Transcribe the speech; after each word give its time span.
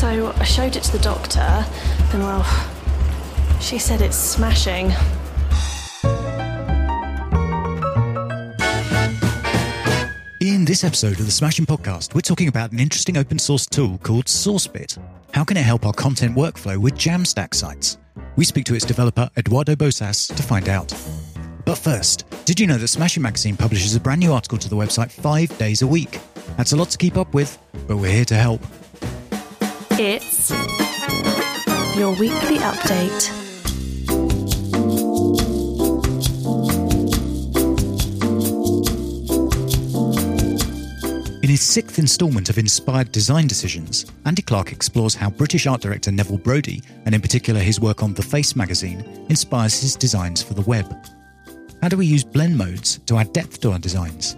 So 0.00 0.32
I 0.38 0.44
showed 0.44 0.76
it 0.76 0.82
to 0.84 0.92
the 0.92 0.98
doctor, 1.00 1.40
and 1.40 2.22
well, 2.22 2.42
she 3.60 3.78
said 3.78 4.00
it's 4.00 4.16
smashing. 4.16 4.86
In 10.40 10.64
this 10.64 10.84
episode 10.84 11.20
of 11.20 11.26
the 11.26 11.30
Smashing 11.30 11.66
Podcast, 11.66 12.14
we're 12.14 12.22
talking 12.22 12.48
about 12.48 12.72
an 12.72 12.80
interesting 12.80 13.18
open 13.18 13.38
source 13.38 13.66
tool 13.66 13.98
called 13.98 14.24
SourceBit. 14.24 14.96
How 15.34 15.44
can 15.44 15.58
it 15.58 15.64
help 15.64 15.84
our 15.84 15.92
content 15.92 16.34
workflow 16.34 16.78
with 16.78 16.94
Jamstack 16.94 17.52
sites? 17.52 17.98
We 18.36 18.46
speak 18.46 18.64
to 18.64 18.74
its 18.74 18.86
developer, 18.86 19.28
Eduardo 19.36 19.74
Bouças, 19.74 20.34
to 20.34 20.42
find 20.42 20.70
out. 20.70 20.94
But 21.66 21.76
first, 21.76 22.24
did 22.46 22.58
you 22.58 22.66
know 22.66 22.78
that 22.78 22.88
Smashing 22.88 23.22
Magazine 23.22 23.54
publishes 23.54 23.94
a 23.96 24.00
brand 24.00 24.20
new 24.20 24.32
article 24.32 24.56
to 24.56 24.70
the 24.70 24.76
website 24.76 25.10
five 25.10 25.56
days 25.58 25.82
a 25.82 25.86
week? 25.86 26.20
That's 26.56 26.72
a 26.72 26.76
lot 26.76 26.88
to 26.88 26.96
keep 26.96 27.18
up 27.18 27.34
with, 27.34 27.58
but 27.86 27.98
we're 27.98 28.10
here 28.10 28.24
to 28.24 28.34
help. 28.34 28.62
It's 30.02 30.48
your 31.94 32.12
weekly 32.12 32.56
update. 32.56 33.28
In 41.42 41.50
his 41.50 41.60
sixth 41.60 41.98
instalment 41.98 42.48
of 42.48 42.56
Inspired 42.56 43.12
Design 43.12 43.46
Decisions, 43.46 44.06
Andy 44.24 44.40
Clarke 44.40 44.72
explores 44.72 45.14
how 45.14 45.28
British 45.28 45.66
art 45.66 45.82
director 45.82 46.10
Neville 46.10 46.38
Brody, 46.38 46.82
and 47.04 47.14
in 47.14 47.20
particular 47.20 47.60
his 47.60 47.78
work 47.78 48.02
on 48.02 48.14
The 48.14 48.22
Face 48.22 48.56
magazine, 48.56 49.26
inspires 49.28 49.78
his 49.78 49.96
designs 49.96 50.42
for 50.42 50.54
the 50.54 50.62
web. 50.62 50.90
How 51.82 51.88
do 51.88 51.98
we 51.98 52.06
use 52.06 52.24
blend 52.24 52.56
modes 52.56 53.00
to 53.00 53.18
add 53.18 53.34
depth 53.34 53.60
to 53.60 53.72
our 53.72 53.78
designs? 53.78 54.34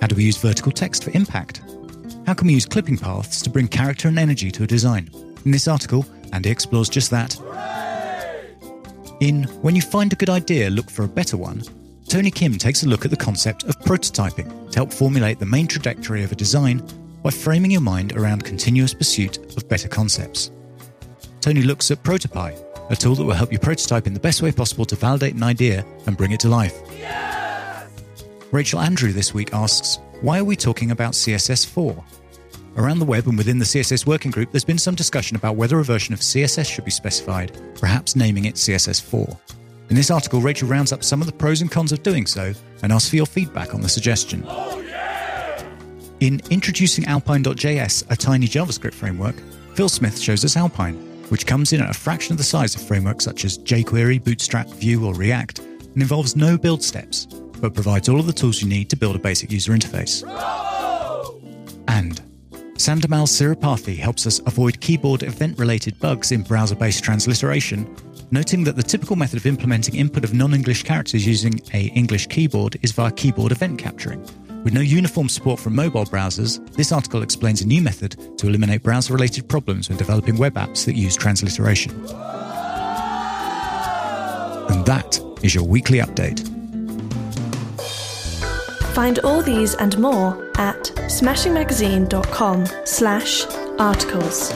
How 0.00 0.08
do 0.08 0.16
we 0.16 0.24
use 0.24 0.38
vertical 0.38 0.72
text 0.72 1.04
for 1.04 1.12
impact? 1.12 1.62
How 2.28 2.34
can 2.34 2.48
we 2.48 2.52
use 2.52 2.66
clipping 2.66 2.98
paths 2.98 3.40
to 3.40 3.48
bring 3.48 3.68
character 3.68 4.06
and 4.06 4.18
energy 4.18 4.50
to 4.50 4.62
a 4.62 4.66
design? 4.66 5.08
In 5.46 5.50
this 5.50 5.66
article, 5.66 6.04
Andy 6.34 6.50
explores 6.50 6.90
just 6.90 7.10
that. 7.10 7.34
In 9.20 9.44
When 9.62 9.74
You 9.74 9.80
Find 9.80 10.12
a 10.12 10.16
Good 10.16 10.28
Idea, 10.28 10.68
Look 10.68 10.90
for 10.90 11.04
a 11.04 11.08
Better 11.08 11.38
One, 11.38 11.62
Tony 12.06 12.30
Kim 12.30 12.58
takes 12.58 12.82
a 12.82 12.86
look 12.86 13.06
at 13.06 13.10
the 13.10 13.16
concept 13.16 13.64
of 13.64 13.78
prototyping 13.78 14.70
to 14.70 14.78
help 14.78 14.92
formulate 14.92 15.38
the 15.38 15.46
main 15.46 15.66
trajectory 15.66 16.22
of 16.22 16.30
a 16.30 16.34
design 16.34 16.86
by 17.22 17.30
framing 17.30 17.70
your 17.70 17.80
mind 17.80 18.14
around 18.14 18.44
continuous 18.44 18.92
pursuit 18.92 19.38
of 19.56 19.66
better 19.66 19.88
concepts. 19.88 20.50
Tony 21.40 21.62
looks 21.62 21.90
at 21.90 22.02
Protopie, 22.02 22.62
a 22.90 22.94
tool 22.94 23.14
that 23.14 23.24
will 23.24 23.32
help 23.32 23.52
you 23.52 23.58
prototype 23.58 24.06
in 24.06 24.12
the 24.12 24.20
best 24.20 24.42
way 24.42 24.52
possible 24.52 24.84
to 24.84 24.96
validate 24.96 25.34
an 25.34 25.42
idea 25.42 25.82
and 26.04 26.18
bring 26.18 26.32
it 26.32 26.40
to 26.40 26.50
life. 26.50 26.78
Rachel 28.52 28.80
Andrew 28.80 29.12
this 29.12 29.32
week 29.32 29.54
asks, 29.54 29.98
Why 30.20 30.40
are 30.40 30.44
we 30.44 30.56
talking 30.56 30.90
about 30.90 31.14
CSS4? 31.14 32.04
Around 32.78 33.00
the 33.00 33.06
web 33.06 33.26
and 33.26 33.36
within 33.36 33.58
the 33.58 33.64
CSS 33.64 34.06
working 34.06 34.30
group, 34.30 34.52
there's 34.52 34.64
been 34.64 34.78
some 34.78 34.94
discussion 34.94 35.36
about 35.36 35.56
whether 35.56 35.80
a 35.80 35.84
version 35.84 36.14
of 36.14 36.20
CSS 36.20 36.70
should 36.70 36.84
be 36.84 36.92
specified, 36.92 37.60
perhaps 37.74 38.14
naming 38.14 38.44
it 38.44 38.54
CSS4. 38.54 39.36
In 39.90 39.96
this 39.96 40.12
article, 40.12 40.40
Rachel 40.40 40.68
rounds 40.68 40.92
up 40.92 41.02
some 41.02 41.20
of 41.20 41.26
the 41.26 41.32
pros 41.32 41.60
and 41.60 41.68
cons 41.68 41.90
of 41.90 42.04
doing 42.04 42.24
so 42.24 42.52
and 42.84 42.92
asks 42.92 43.10
for 43.10 43.16
your 43.16 43.26
feedback 43.26 43.74
on 43.74 43.80
the 43.80 43.88
suggestion. 43.88 44.46
In 46.20 46.40
introducing 46.50 47.04
Alpine.js, 47.06 48.08
a 48.12 48.16
tiny 48.16 48.46
JavaScript 48.46 48.94
framework, 48.94 49.34
Phil 49.74 49.88
Smith 49.88 50.16
shows 50.16 50.44
us 50.44 50.56
Alpine, 50.56 50.94
which 51.30 51.46
comes 51.46 51.72
in 51.72 51.82
at 51.82 51.90
a 51.90 51.98
fraction 51.98 52.32
of 52.34 52.38
the 52.38 52.44
size 52.44 52.76
of 52.76 52.82
frameworks 52.82 53.24
such 53.24 53.44
as 53.44 53.58
jQuery, 53.58 54.22
Bootstrap, 54.22 54.68
Vue, 54.68 55.04
or 55.04 55.14
React, 55.14 55.58
and 55.58 55.96
involves 55.96 56.36
no 56.36 56.56
build 56.56 56.84
steps, 56.84 57.26
but 57.26 57.74
provides 57.74 58.08
all 58.08 58.20
of 58.20 58.26
the 58.26 58.32
tools 58.32 58.62
you 58.62 58.68
need 58.68 58.88
to 58.90 58.96
build 58.96 59.16
a 59.16 59.18
basic 59.18 59.50
user 59.50 59.72
interface. 59.72 60.22
And 61.88 62.22
Sandamal 62.78 63.26
Siripathy 63.26 63.98
helps 63.98 64.24
us 64.24 64.38
avoid 64.46 64.80
keyboard 64.80 65.24
event 65.24 65.58
related 65.58 65.98
bugs 65.98 66.30
in 66.30 66.42
browser 66.42 66.76
based 66.76 67.02
transliteration 67.02 67.92
noting 68.30 68.62
that 68.62 68.76
the 68.76 68.82
typical 68.82 69.16
method 69.16 69.36
of 69.36 69.46
implementing 69.46 69.96
input 69.96 70.22
of 70.22 70.32
non-English 70.32 70.84
characters 70.84 71.26
using 71.26 71.60
a 71.74 71.86
English 71.88 72.28
keyboard 72.28 72.76
is 72.82 72.92
via 72.92 73.10
keyboard 73.10 73.50
event 73.50 73.78
capturing. 73.78 74.20
With 74.62 74.74
no 74.74 74.80
uniform 74.80 75.28
support 75.28 75.58
from 75.58 75.74
mobile 75.74 76.04
browsers, 76.04 76.64
this 76.74 76.92
article 76.92 77.22
explains 77.22 77.62
a 77.62 77.66
new 77.66 77.82
method 77.82 78.38
to 78.38 78.46
eliminate 78.46 78.84
browser-related 78.84 79.48
problems 79.48 79.88
when 79.88 79.98
developing 79.98 80.36
web 80.36 80.54
apps 80.54 80.84
that 80.84 80.94
use 80.94 81.16
transliteration. 81.16 81.92
And 84.70 84.84
that 84.86 85.20
is 85.42 85.54
your 85.54 85.64
weekly 85.64 85.98
update. 85.98 86.57
Find 88.98 89.20
all 89.20 89.42
these 89.42 89.76
and 89.76 89.96
more 90.00 90.34
at 90.58 90.86
smashingmagazine.com 91.06 92.66
slash 92.84 93.46
articles. 93.78 94.52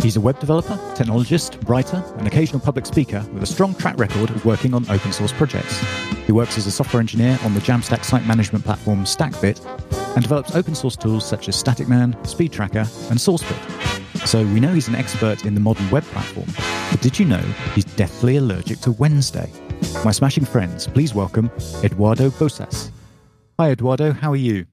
He's 0.00 0.14
a 0.14 0.20
web 0.20 0.38
developer, 0.38 0.74
technologist, 0.94 1.68
writer, 1.68 2.00
and 2.18 2.28
occasional 2.28 2.60
public 2.60 2.86
speaker 2.86 3.26
with 3.32 3.42
a 3.42 3.46
strong 3.46 3.74
track 3.74 3.98
record 3.98 4.30
of 4.30 4.44
working 4.44 4.72
on 4.72 4.88
open 4.88 5.12
source 5.12 5.32
projects. 5.32 5.84
He 6.26 6.30
works 6.30 6.56
as 6.58 6.68
a 6.68 6.70
software 6.70 7.00
engineer 7.00 7.40
on 7.42 7.54
the 7.54 7.60
Jamstack 7.60 8.04
site 8.04 8.24
management 8.24 8.64
platform 8.64 9.02
StackBit 9.02 9.66
and 10.14 10.22
develops 10.22 10.54
open 10.54 10.76
source 10.76 10.94
tools 10.94 11.26
such 11.26 11.48
as 11.48 11.60
StaticMan, 11.60 12.14
SpeedTracker, 12.22 13.10
and 13.10 13.18
SourceBit. 13.18 13.89
So 14.26 14.44
we 14.44 14.60
know 14.60 14.72
he's 14.72 14.86
an 14.86 14.94
expert 14.94 15.44
in 15.44 15.54
the 15.54 15.60
modern 15.60 15.88
web 15.90 16.04
platform, 16.04 16.46
but 16.90 17.00
did 17.00 17.18
you 17.18 17.24
know 17.24 17.42
he's 17.74 17.84
deathly 17.84 18.36
allergic 18.36 18.78
to 18.80 18.92
Wednesday? 18.92 19.50
My 20.04 20.12
smashing 20.12 20.44
friends, 20.44 20.86
please 20.86 21.14
welcome 21.14 21.50
Eduardo 21.82 22.30
Bouças. 22.30 22.90
Hi, 23.58 23.70
Eduardo, 23.70 24.12
how 24.12 24.30
are 24.32 24.36
you? 24.36 24.66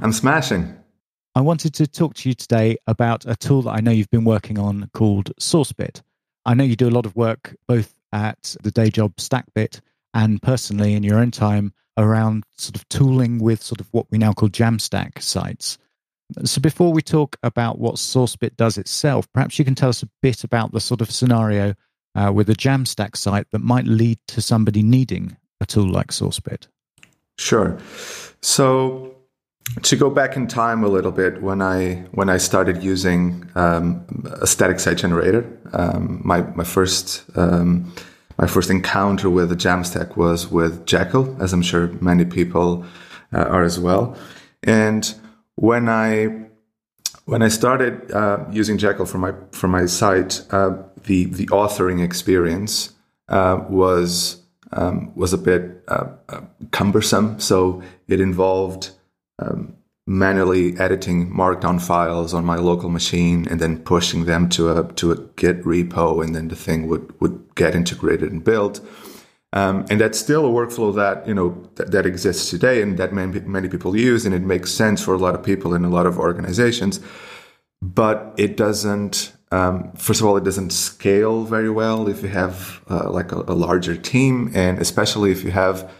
I'm 0.00 0.12
smashing. 0.12 0.74
I 1.34 1.40
wanted 1.40 1.74
to 1.74 1.86
talk 1.86 2.14
to 2.14 2.28
you 2.28 2.34
today 2.34 2.76
about 2.86 3.26
a 3.26 3.36
tool 3.36 3.62
that 3.62 3.70
I 3.70 3.80
know 3.80 3.90
you've 3.90 4.10
been 4.10 4.24
working 4.24 4.58
on 4.58 4.88
called 4.94 5.34
SourceBit. 5.40 6.00
I 6.44 6.54
know 6.54 6.64
you 6.64 6.76
do 6.76 6.88
a 6.88 6.90
lot 6.90 7.06
of 7.06 7.16
work 7.16 7.54
both 7.66 7.94
at 8.12 8.56
the 8.62 8.70
day 8.70 8.88
job 8.90 9.16
StackBit 9.16 9.80
and 10.14 10.40
personally 10.40 10.94
in 10.94 11.02
your 11.02 11.18
own 11.18 11.30
time 11.30 11.72
around 11.96 12.44
sort 12.56 12.76
of 12.76 12.88
tooling 12.88 13.38
with 13.38 13.62
sort 13.62 13.80
of 13.80 13.88
what 13.92 14.06
we 14.10 14.18
now 14.18 14.32
call 14.32 14.48
Jamstack 14.48 15.20
sites. 15.22 15.78
So 16.44 16.60
before 16.60 16.92
we 16.92 17.02
talk 17.02 17.36
about 17.42 17.78
what 17.78 17.96
SourceBit 17.96 18.56
does 18.56 18.78
itself, 18.78 19.30
perhaps 19.32 19.58
you 19.58 19.64
can 19.64 19.74
tell 19.74 19.88
us 19.88 20.02
a 20.02 20.08
bit 20.20 20.44
about 20.44 20.72
the 20.72 20.80
sort 20.80 21.00
of 21.00 21.10
scenario 21.10 21.74
uh, 22.14 22.30
with 22.34 22.50
a 22.50 22.54
Jamstack 22.54 23.16
site 23.16 23.46
that 23.52 23.60
might 23.60 23.86
lead 23.86 24.18
to 24.28 24.40
somebody 24.40 24.82
needing 24.82 25.36
a 25.60 25.66
tool 25.66 25.88
like 25.90 26.08
SourceBit. 26.08 26.66
Sure. 27.38 27.78
So 28.42 29.14
to 29.82 29.96
go 29.96 30.10
back 30.10 30.36
in 30.36 30.46
time 30.46 30.84
a 30.84 30.88
little 30.88 31.12
bit, 31.12 31.42
when 31.42 31.62
I 31.62 32.04
when 32.12 32.28
I 32.28 32.38
started 32.38 32.82
using 32.82 33.48
um, 33.54 34.04
a 34.40 34.46
static 34.46 34.80
site 34.80 34.98
generator, 34.98 35.46
um, 35.72 36.20
my 36.24 36.42
my 36.54 36.64
first 36.64 37.24
um, 37.36 37.92
my 38.38 38.46
first 38.46 38.70
encounter 38.70 39.30
with 39.30 39.48
the 39.48 39.56
Jamstack 39.56 40.16
was 40.16 40.50
with 40.50 40.84
Jekyll, 40.86 41.36
as 41.40 41.52
I'm 41.52 41.62
sure 41.62 41.88
many 42.00 42.24
people 42.24 42.84
uh, 43.32 43.44
are 43.44 43.62
as 43.62 43.78
well. 43.78 44.16
And 44.64 45.14
when 45.56 45.88
I 45.88 46.46
when 47.24 47.42
I 47.42 47.48
started 47.48 48.10
uh, 48.10 48.44
using 48.50 48.78
Jekyll 48.78 49.06
for 49.06 49.18
my 49.18 49.32
for 49.52 49.68
my 49.68 49.86
site, 49.86 50.44
uh, 50.50 50.76
the 51.04 51.26
the 51.26 51.46
authoring 51.46 52.04
experience 52.04 52.92
uh, 53.28 53.64
was 53.68 54.42
um, 54.72 55.12
was 55.14 55.32
a 55.32 55.38
bit 55.38 55.84
uh, 55.88 56.06
uh, 56.28 56.40
cumbersome. 56.70 57.38
So 57.40 57.82
it 58.08 58.20
involved 58.20 58.90
um, 59.38 59.76
manually 60.06 60.78
editing 60.78 61.30
markdown 61.30 61.80
files 61.80 62.34
on 62.34 62.44
my 62.44 62.56
local 62.56 62.88
machine 62.88 63.46
and 63.48 63.60
then 63.60 63.78
pushing 63.78 64.24
them 64.24 64.48
to 64.50 64.70
a 64.70 64.92
to 64.94 65.12
a 65.12 65.16
Git 65.36 65.62
repo, 65.64 66.24
and 66.24 66.34
then 66.34 66.48
the 66.48 66.56
thing 66.56 66.88
would 66.88 67.18
would 67.20 67.54
get 67.54 67.74
integrated 67.74 68.32
and 68.32 68.42
built. 68.42 68.80
Um, 69.54 69.84
and 69.90 70.00
that's 70.00 70.18
still 70.18 70.46
a 70.46 70.48
workflow 70.48 70.94
that 70.94 71.26
you 71.28 71.34
know 71.34 71.50
th- 71.76 71.90
that 71.90 72.06
exists 72.06 72.48
today, 72.50 72.80
and 72.80 72.98
that 72.98 73.12
many 73.12 73.40
many 73.40 73.68
people 73.68 73.94
use, 73.96 74.24
and 74.24 74.34
it 74.34 74.42
makes 74.42 74.72
sense 74.72 75.04
for 75.04 75.14
a 75.14 75.18
lot 75.18 75.34
of 75.34 75.42
people 75.42 75.74
in 75.74 75.84
a 75.84 75.90
lot 75.90 76.06
of 76.06 76.18
organizations. 76.18 77.00
But 77.82 78.34
it 78.36 78.56
doesn't. 78.56 79.32
Um, 79.50 79.92
first 79.92 80.20
of 80.22 80.26
all, 80.26 80.38
it 80.38 80.44
doesn't 80.44 80.70
scale 80.70 81.44
very 81.44 81.68
well 81.68 82.08
if 82.08 82.22
you 82.22 82.28
have 82.30 82.80
uh, 82.88 83.10
like 83.10 83.32
a, 83.32 83.40
a 83.40 83.52
larger 83.52 83.96
team, 83.96 84.50
and 84.54 84.78
especially 84.78 85.30
if 85.30 85.44
you 85.44 85.50
have 85.50 85.90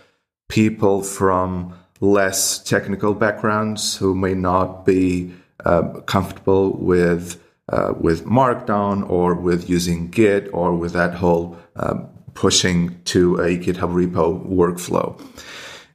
people 0.48 1.02
from 1.02 1.74
less 2.00 2.58
technical 2.58 3.14
backgrounds 3.14 3.96
who 3.96 4.14
may 4.14 4.34
not 4.34 4.86
be 4.86 5.32
uh, 5.64 5.82
comfortable 6.06 6.72
with 6.78 7.40
uh, 7.68 7.94
with 8.00 8.24
Markdown 8.24 9.08
or 9.08 9.34
with 9.34 9.68
using 9.68 10.08
Git 10.08 10.48
or 10.52 10.74
with 10.74 10.92
that 10.92 11.14
whole 11.14 11.56
um, 11.76 12.08
pushing 12.34 13.00
to 13.04 13.36
a 13.36 13.58
GitHub 13.58 13.92
repo 13.92 14.46
workflow. 14.46 15.20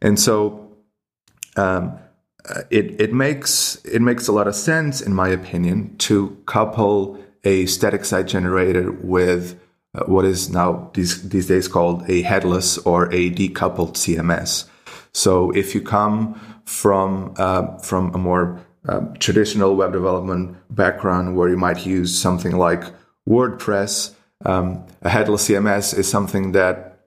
And 0.01 0.19
so 0.19 0.71
um, 1.55 1.97
it, 2.69 2.99
it 3.01 3.13
makes 3.13 3.75
it 3.85 4.01
makes 4.01 4.27
a 4.27 4.31
lot 4.31 4.47
of 4.47 4.55
sense, 4.55 5.01
in 5.01 5.13
my 5.13 5.29
opinion, 5.29 5.95
to 5.97 6.37
couple 6.45 7.19
a 7.43 7.65
static 7.65 8.05
site 8.05 8.27
generator 8.27 8.91
with 8.91 9.59
uh, 9.95 10.03
what 10.05 10.25
is 10.25 10.49
now 10.49 10.89
these 10.93 11.27
these 11.29 11.47
days 11.47 11.67
called 11.67 12.09
a 12.09 12.21
headless 12.21 12.77
or 12.79 13.05
a 13.13 13.31
decoupled 13.31 13.93
CMS. 13.93 14.67
So 15.13 15.51
if 15.51 15.73
you 15.73 15.81
come 15.81 16.39
from 16.65 17.33
uh, 17.37 17.77
from 17.79 18.13
a 18.13 18.17
more 18.17 18.59
um, 18.87 19.13
traditional 19.15 19.75
web 19.75 19.91
development 19.91 20.57
background 20.69 21.35
where 21.35 21.49
you 21.49 21.57
might 21.57 21.85
use 21.85 22.17
something 22.17 22.55
like 22.55 22.83
WordPress, 23.27 24.13
um, 24.45 24.85
a 25.01 25.09
headless 25.09 25.47
CMS 25.47 25.97
is 25.97 26.09
something 26.09 26.51
that 26.53 26.99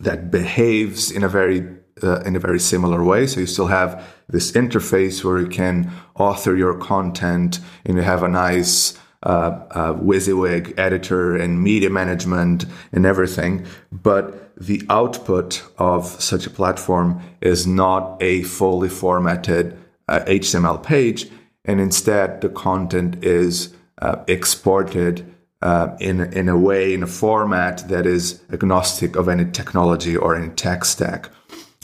that 0.00 0.30
behaves 0.30 1.10
in 1.10 1.22
a 1.22 1.28
very 1.28 1.68
uh, 2.02 2.20
in 2.20 2.34
a 2.34 2.40
very 2.40 2.58
similar 2.58 3.04
way. 3.04 3.26
So 3.26 3.40
you 3.40 3.46
still 3.46 3.68
have 3.68 4.04
this 4.28 4.52
interface 4.52 5.22
where 5.22 5.38
you 5.38 5.46
can 5.46 5.92
author 6.16 6.56
your 6.56 6.74
content 6.74 7.60
and 7.84 7.96
you 7.96 8.02
have 8.02 8.22
a 8.22 8.28
nice 8.28 8.98
uh, 9.24 9.60
uh, 9.70 9.94
WYSIWYG 9.94 10.78
editor 10.78 11.36
and 11.36 11.62
media 11.62 11.90
management 11.90 12.64
and 12.92 13.06
everything. 13.06 13.66
But 13.92 14.52
the 14.56 14.82
output 14.88 15.62
of 15.78 16.06
such 16.06 16.46
a 16.46 16.50
platform 16.50 17.22
is 17.40 17.66
not 17.66 18.20
a 18.20 18.42
fully 18.42 18.88
formatted 18.88 19.78
uh, 20.08 20.20
HTML 20.26 20.82
page, 20.82 21.28
and 21.64 21.80
instead 21.80 22.40
the 22.40 22.48
content 22.48 23.24
is 23.24 23.74
uh, 24.00 24.24
exported 24.26 25.31
uh, 25.62 25.96
in 26.00 26.20
in 26.32 26.48
a 26.48 26.56
way 26.56 26.92
in 26.92 27.02
a 27.02 27.06
format 27.06 27.88
that 27.88 28.04
is 28.04 28.40
agnostic 28.52 29.16
of 29.16 29.28
any 29.28 29.44
technology 29.44 30.16
or 30.16 30.34
any 30.34 30.48
tech 30.50 30.84
stack, 30.84 31.30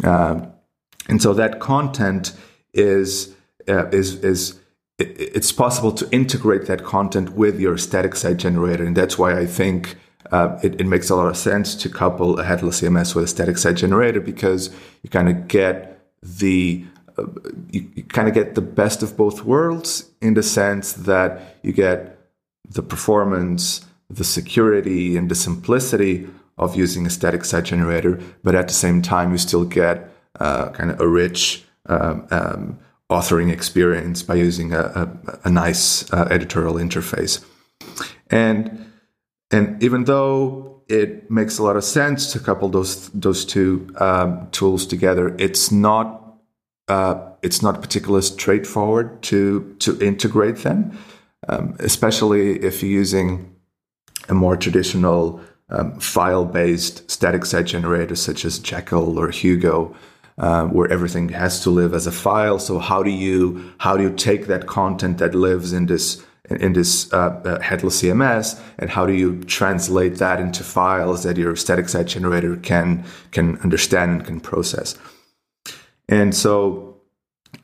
um, 0.04 0.50
and 1.08 1.22
so 1.22 1.32
that 1.32 1.60
content 1.60 2.32
is 2.74 3.34
uh, 3.68 3.86
is 3.88 4.16
is 4.24 4.58
it's 4.98 5.52
possible 5.52 5.92
to 5.92 6.10
integrate 6.10 6.66
that 6.66 6.82
content 6.84 7.30
with 7.30 7.60
your 7.60 7.78
static 7.78 8.16
site 8.16 8.38
generator, 8.38 8.84
and 8.84 8.96
that's 8.96 9.18
why 9.18 9.38
I 9.38 9.46
think. 9.46 9.96
Uh, 10.30 10.58
it, 10.62 10.78
it, 10.78 10.86
makes 10.86 11.08
a 11.08 11.16
lot 11.16 11.26
of 11.26 11.38
sense 11.38 11.74
to 11.74 11.88
couple 11.88 12.38
a 12.38 12.44
headless 12.44 12.82
CMS 12.82 13.14
with 13.14 13.24
a 13.24 13.28
static 13.28 13.56
site 13.56 13.76
generator 13.76 14.20
because 14.20 14.68
you 15.02 15.08
kind 15.08 15.26
of 15.26 15.48
get 15.48 16.02
the 16.22 16.84
uh, 17.16 17.24
you, 17.70 17.88
you 17.94 18.02
kind 18.02 18.28
of 18.28 18.34
get 18.34 18.54
the 18.54 18.60
best 18.60 19.02
of 19.02 19.16
both 19.16 19.44
worlds 19.44 20.10
in 20.20 20.34
the 20.34 20.42
sense 20.42 20.92
that 20.92 21.56
you 21.62 21.72
get 21.72 22.17
the 22.70 22.82
performance, 22.82 23.86
the 24.10 24.24
security, 24.24 25.16
and 25.16 25.30
the 25.30 25.34
simplicity 25.34 26.28
of 26.56 26.76
using 26.76 27.06
a 27.06 27.10
static 27.10 27.44
site 27.44 27.64
generator, 27.64 28.20
but 28.42 28.54
at 28.54 28.68
the 28.68 28.74
same 28.74 29.00
time, 29.00 29.32
you 29.32 29.38
still 29.38 29.64
get 29.64 30.10
uh, 30.40 30.70
kind 30.70 30.90
of 30.90 31.00
a 31.00 31.08
rich 31.08 31.64
um, 31.86 32.26
um, 32.30 32.78
authoring 33.10 33.50
experience 33.50 34.22
by 34.22 34.34
using 34.34 34.72
a, 34.72 34.80
a, 34.80 35.38
a 35.44 35.50
nice 35.50 36.12
uh, 36.12 36.28
editorial 36.30 36.74
interface. 36.74 37.44
And 38.30 38.84
and 39.50 39.82
even 39.82 40.04
though 40.04 40.82
it 40.88 41.30
makes 41.30 41.58
a 41.58 41.62
lot 41.62 41.76
of 41.76 41.84
sense 41.84 42.32
to 42.32 42.38
couple 42.38 42.68
those 42.68 43.08
those 43.10 43.44
two 43.44 43.94
um, 43.96 44.48
tools 44.50 44.86
together, 44.86 45.34
it's 45.38 45.72
not 45.72 46.34
uh, 46.88 47.14
it's 47.42 47.62
not 47.62 47.80
particularly 47.80 48.22
straightforward 48.22 49.22
to 49.22 49.74
to 49.78 49.98
integrate 50.00 50.58
them 50.58 50.98
um, 51.46 51.76
especially 51.78 52.58
if 52.64 52.82
you're 52.82 52.90
using 52.90 53.54
a 54.28 54.34
more 54.34 54.56
traditional 54.56 55.40
um, 55.70 55.98
file-based 56.00 57.10
static 57.10 57.44
site 57.44 57.66
generator 57.66 58.16
such 58.16 58.44
as 58.44 58.58
Jekyll 58.58 59.18
or 59.18 59.30
Hugo, 59.30 59.94
uh, 60.38 60.64
where 60.66 60.90
everything 60.90 61.28
has 61.30 61.62
to 61.62 61.70
live 61.70 61.94
as 61.94 62.06
a 62.06 62.12
file. 62.12 62.58
So 62.58 62.78
how 62.78 63.02
do 63.02 63.10
you 63.10 63.72
how 63.78 63.96
do 63.96 64.02
you 64.02 64.14
take 64.14 64.46
that 64.46 64.66
content 64.66 65.18
that 65.18 65.34
lives 65.34 65.72
in 65.72 65.86
this 65.86 66.24
in 66.50 66.72
this 66.72 67.12
uh, 67.12 67.40
uh, 67.44 67.60
headless 67.60 68.00
CMS, 68.00 68.58
and 68.78 68.88
how 68.88 69.04
do 69.04 69.12
you 69.12 69.42
translate 69.44 70.14
that 70.16 70.40
into 70.40 70.64
files 70.64 71.22
that 71.24 71.36
your 71.36 71.54
static 71.56 71.88
site 71.88 72.06
generator 72.06 72.56
can 72.56 73.04
can 73.32 73.58
understand 73.58 74.20
and 74.20 74.26
can 74.26 74.40
process? 74.40 74.96
And 76.08 76.34
so, 76.34 77.02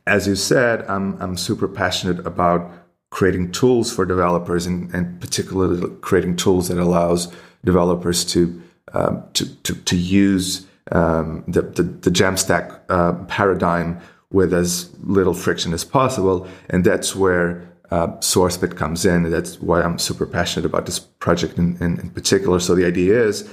as 0.06 0.26
you 0.26 0.36
said, 0.36 0.82
I'm 0.82 1.20
I'm 1.22 1.36
super 1.36 1.68
passionate 1.68 2.26
about 2.26 2.70
creating 3.14 3.52
tools 3.52 3.94
for 3.94 4.04
developers 4.04 4.66
and, 4.66 4.92
and 4.92 5.20
particularly 5.20 5.88
creating 6.00 6.34
tools 6.34 6.66
that 6.66 6.78
allows 6.78 7.32
developers 7.64 8.24
to 8.24 8.60
um, 8.92 9.22
to, 9.34 9.54
to, 9.62 9.74
to 9.84 9.96
use 9.96 10.66
um, 10.90 11.44
the, 11.46 11.62
the, 11.62 11.84
the 11.84 12.10
Jamstack 12.10 12.80
uh, 12.88 13.12
paradigm 13.26 14.00
with 14.30 14.52
as 14.52 14.90
little 15.00 15.32
friction 15.32 15.72
as 15.72 15.84
possible. 15.84 16.48
And 16.70 16.84
that's 16.84 17.14
where 17.14 17.72
uh, 17.92 18.08
SourceBit 18.18 18.76
comes 18.76 19.06
in. 19.06 19.30
That's 19.30 19.60
why 19.60 19.82
I'm 19.82 19.98
super 19.98 20.26
passionate 20.26 20.66
about 20.66 20.86
this 20.86 20.98
project 20.98 21.56
in, 21.56 21.76
in, 21.80 22.00
in 22.00 22.10
particular. 22.10 22.58
So 22.58 22.74
the 22.74 22.84
idea 22.84 23.22
is 23.22 23.48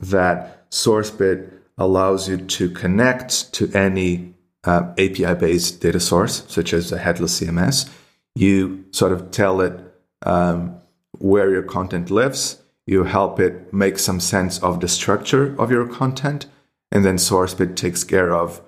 that 0.00 0.70
SourceBit 0.70 1.52
allows 1.76 2.28
you 2.28 2.38
to 2.38 2.70
connect 2.70 3.52
to 3.54 3.70
any 3.72 4.34
uh, 4.64 4.92
API 4.92 5.34
based 5.34 5.80
data 5.80 6.00
source, 6.00 6.44
such 6.48 6.72
as 6.72 6.92
a 6.92 6.98
headless 6.98 7.40
CMS 7.40 7.90
you 8.36 8.84
sort 8.90 9.12
of 9.12 9.30
tell 9.30 9.60
it 9.60 9.80
um, 10.22 10.78
where 11.18 11.50
your 11.50 11.62
content 11.62 12.10
lives. 12.10 12.62
You 12.86 13.04
help 13.04 13.40
it 13.40 13.72
make 13.72 13.98
some 13.98 14.20
sense 14.20 14.62
of 14.62 14.80
the 14.80 14.88
structure 14.88 15.56
of 15.58 15.72
your 15.72 15.88
content, 15.88 16.46
and 16.92 17.04
then 17.04 17.16
SourceBit 17.16 17.74
takes 17.74 18.04
care 18.04 18.32
of 18.32 18.60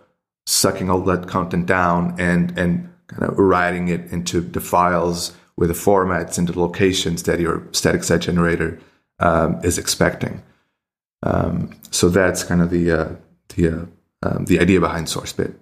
sucking 0.47 0.91
all 0.91 1.03
that 1.03 1.29
content 1.29 1.67
down 1.67 2.17
and 2.19 2.59
and 2.59 2.91
kind 3.07 3.23
of 3.23 3.39
writing 3.39 3.89
it 3.89 4.11
into 4.11 4.41
the 4.41 4.61
files 4.61 5.35
with 5.57 5.69
the 5.69 5.75
formats 5.75 6.39
and 6.39 6.49
the 6.49 6.59
locations 6.59 7.23
that 7.25 7.39
your 7.39 7.63
static 7.73 8.03
site 8.03 8.23
generator 8.23 8.79
um, 9.21 9.61
is 9.63 9.79
expecting. 9.79 10.43
Um, 11.23 11.75
so 11.91 12.09
that's 12.09 12.43
kind 12.43 12.63
of 12.63 12.71
the 12.71 12.91
uh, 12.91 13.09
the 13.55 13.69
uh, 13.69 13.85
um, 14.23 14.47
the 14.47 14.59
idea 14.59 14.81
behind 14.81 15.07
SourceBit. 15.07 15.55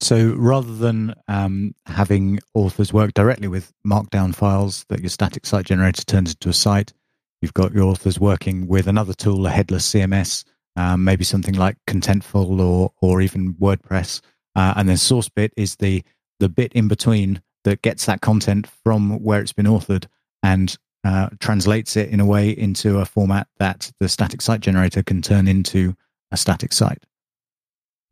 So 0.00 0.34
rather 0.36 0.74
than 0.74 1.14
um, 1.26 1.74
having 1.86 2.40
authors 2.54 2.92
work 2.92 3.14
directly 3.14 3.48
with 3.48 3.72
markdown 3.86 4.34
files 4.34 4.84
that 4.88 5.00
your 5.00 5.08
static 5.08 5.46
site 5.46 5.66
generator 5.66 6.02
turns 6.04 6.32
into 6.32 6.50
a 6.50 6.52
site, 6.52 6.92
you've 7.40 7.54
got 7.54 7.72
your 7.72 7.84
authors 7.84 8.20
working 8.20 8.66
with 8.66 8.88
another 8.88 9.14
tool, 9.14 9.46
a 9.46 9.50
headless 9.50 9.90
CMS, 9.90 10.44
um, 10.76 11.04
maybe 11.04 11.24
something 11.24 11.54
like 11.54 11.76
Contentful 11.86 12.60
or 12.60 12.92
or 13.00 13.22
even 13.22 13.54
WordPress, 13.54 14.20
uh, 14.54 14.74
and 14.76 14.88
then 14.88 14.96
SourceBit 14.96 15.50
is 15.56 15.76
the 15.76 16.02
the 16.38 16.50
bit 16.50 16.72
in 16.74 16.88
between 16.88 17.40
that 17.64 17.80
gets 17.80 18.04
that 18.04 18.20
content 18.20 18.66
from 18.84 19.22
where 19.22 19.40
it's 19.40 19.54
been 19.54 19.66
authored 19.66 20.06
and 20.42 20.76
uh, 21.04 21.30
translates 21.40 21.96
it 21.96 22.10
in 22.10 22.20
a 22.20 22.26
way 22.26 22.50
into 22.50 22.98
a 22.98 23.06
format 23.06 23.48
that 23.58 23.90
the 24.00 24.08
static 24.08 24.42
site 24.42 24.60
generator 24.60 25.02
can 25.02 25.22
turn 25.22 25.48
into 25.48 25.96
a 26.30 26.36
static 26.36 26.74
site. 26.74 27.04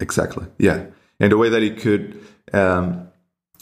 Exactly. 0.01 0.47
Yeah 0.59 0.87
and 1.21 1.33
the 1.33 1.37
way 1.37 1.49
that 1.49 1.63
it 1.63 1.79
could 1.79 2.21
um, 2.53 3.09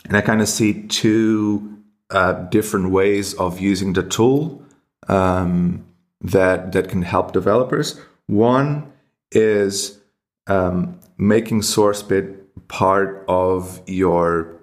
and 0.05 0.17
i 0.17 0.21
kind 0.21 0.41
of 0.41 0.49
see 0.49 0.87
two 0.89 1.73
uh, 2.13 2.33
different 2.51 2.91
ways 2.91 3.35
of 3.35 3.59
using 3.59 3.95
the 3.95 4.03
tool 4.03 4.63
um, 5.09 5.85
that 6.21 6.73
that 6.73 6.89
can 6.89 7.03
help 7.03 7.33
developers. 7.33 8.01
One 8.27 8.93
is 9.31 9.99
um, 10.47 11.01
making 11.17 11.63
sourcebit 11.63 12.39
part 12.69 13.25
of 13.29 13.81
your 13.87 14.61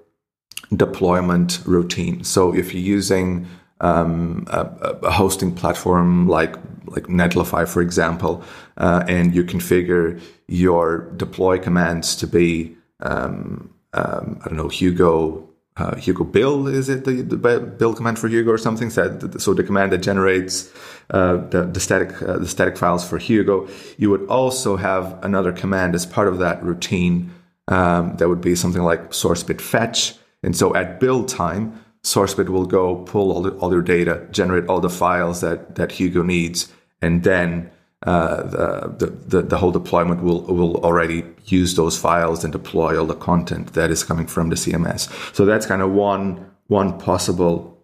deployment 0.76 1.62
routine. 1.66 2.24
So 2.24 2.54
if 2.54 2.74
you're 2.74 2.84
using 2.84 3.48
um, 3.82 4.46
a, 4.48 4.62
a, 5.04 5.12
hosting 5.12 5.54
platform 5.56 6.28
like 6.28 6.56
like 6.86 7.06
Netlify, 7.06 7.68
for 7.68 7.82
example, 7.82 8.44
uh, 8.78 9.04
and 9.08 9.34
you 9.34 9.44
configure 9.44 10.22
your 10.48 11.12
deploy 11.18 11.58
commands 11.60 12.16
to 12.18 12.28
be 12.28 12.76
um, 13.02 13.74
um, 13.94 14.40
I 14.44 14.48
don't 14.48 14.58
know, 14.58 14.68
Hugo. 14.70 15.46
Uh, 15.78 15.96
Hugo 15.96 16.26
Bill 16.26 16.68
is 16.68 16.90
it 16.90 17.06
the, 17.06 17.22
the 17.22 17.38
build 17.38 17.96
command 17.96 18.20
for 18.20 18.28
Hugo 18.28 18.52
or 18.52 18.58
something? 18.58 18.90
So, 18.90 19.18
so 19.38 19.54
the 19.54 19.64
command 19.64 19.94
that 19.94 20.00
generates 20.00 20.70
uh, 21.12 21.38
the, 21.38 21.64
the 21.64 21.80
static 21.80 22.22
uh, 22.22 22.38
the 22.38 22.48
static 22.48 22.78
files 22.78 23.08
for 23.08 23.18
Hugo. 23.18 23.68
You 23.98 24.10
would 24.10 24.28
also 24.28 24.76
have 24.76 25.18
another 25.24 25.54
command 25.54 25.96
as 25.96 26.06
part 26.06 26.28
of 26.28 26.40
that 26.40 26.62
routine 26.62 27.32
um, 27.70 28.18
that 28.18 28.28
would 28.28 28.42
be 28.42 28.56
something 28.56 28.84
like 28.84 29.12
sourcebit 29.12 29.62
fetch. 29.62 30.16
And 30.44 30.56
so 30.56 30.76
at 30.76 31.00
build 31.00 31.30
time, 31.30 31.80
sourcebit 32.04 32.50
will 32.50 32.66
go 32.66 32.96
pull 32.96 33.32
all, 33.32 33.42
the, 33.42 33.52
all 33.52 33.72
your 33.72 33.82
data, 33.82 34.28
generate 34.32 34.68
all 34.68 34.82
the 34.82 34.90
files 34.90 35.40
that 35.42 35.76
that 35.76 35.94
Hugo 35.94 36.24
needs, 36.24 36.72
and 37.02 37.24
then 37.24 37.72
uh, 38.06 38.44
the, 38.88 39.08
the, 39.28 39.42
the 39.42 39.58
whole 39.58 39.72
deployment 39.72 40.24
will, 40.24 40.42
will 40.44 40.78
already 40.78 41.26
use 41.46 41.76
those 41.76 41.98
files 41.98 42.44
and 42.44 42.54
deploy 42.54 42.98
all 42.98 43.06
the 43.06 43.16
content 43.16 43.74
that 43.74 43.92
is 43.92 44.04
coming 44.04 44.26
from 44.26 44.50
the 44.50 44.56
CMS. 44.56 45.36
So 45.36 45.46
that's 45.46 45.66
kind 45.66 45.82
of 45.82 45.92
one, 45.92 46.50
one 46.68 46.98
possible 46.98 47.78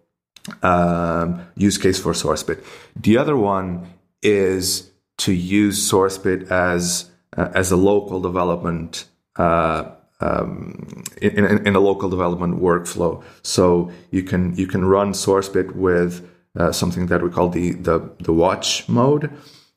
um, 0.62 1.46
use 1.56 1.76
case 1.76 1.98
for 1.98 2.12
SourceBit. 2.12 2.64
The 2.96 3.18
other 3.18 3.36
one 3.36 3.90
is 4.22 4.90
to 5.18 5.32
use 5.32 5.90
SourceBit 5.90 6.50
as, 6.50 7.10
uh, 7.36 7.50
as 7.54 7.70
a 7.70 7.76
local 7.76 8.20
development 8.20 9.06
uh, 9.36 9.90
um, 10.20 11.04
in, 11.20 11.44
in, 11.44 11.66
in, 11.66 11.76
a 11.76 11.80
local 11.80 12.08
development 12.08 12.60
workflow. 12.60 13.22
So 13.42 13.90
you 14.10 14.22
can 14.22 14.56
you 14.56 14.66
can 14.66 14.86
run 14.86 15.12
SourceBit 15.12 15.74
with 15.76 16.26
uh, 16.58 16.72
something 16.72 17.06
that 17.08 17.22
we 17.22 17.28
call 17.28 17.50
the, 17.50 17.72
the 17.72 18.10
the 18.20 18.32
watch 18.32 18.88
mode, 18.88 19.30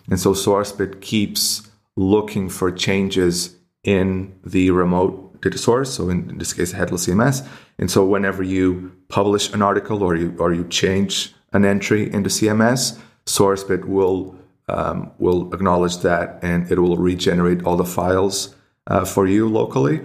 and 0.10 0.20
so 0.20 0.34
SourceBit 0.34 1.02
keeps 1.02 1.70
looking 1.96 2.50
for 2.50 2.72
changes 2.72 3.56
in 3.84 4.38
the 4.44 4.72
remote 4.72 5.42
data 5.42 5.58
source. 5.58 5.94
So 5.94 6.10
in, 6.10 6.30
in 6.30 6.38
this 6.38 6.54
case, 6.54 6.72
headless 6.72 7.08
CMS. 7.08 7.48
And 7.78 7.90
so 7.90 8.06
whenever 8.06 8.44
you 8.44 8.96
publish 9.08 9.54
an 9.54 9.62
article 9.62 10.04
or 10.04 10.16
you 10.16 10.36
or 10.38 10.54
you 10.54 10.68
change 10.68 11.34
an 11.54 11.66
entry 11.66 12.12
into 12.12 12.30
CMS, 12.30 13.00
SourceBit 13.26 13.86
will 13.86 14.36
um, 14.68 15.12
will 15.18 15.54
acknowledge 15.54 15.98
that 16.00 16.40
and 16.44 16.72
it 16.72 16.80
will 16.80 16.98
regenerate 16.98 17.64
all 17.64 17.78
the 17.78 17.86
files 17.86 18.56
uh, 18.88 19.06
for 19.06 19.28
you 19.28 19.48
locally. 19.48 20.02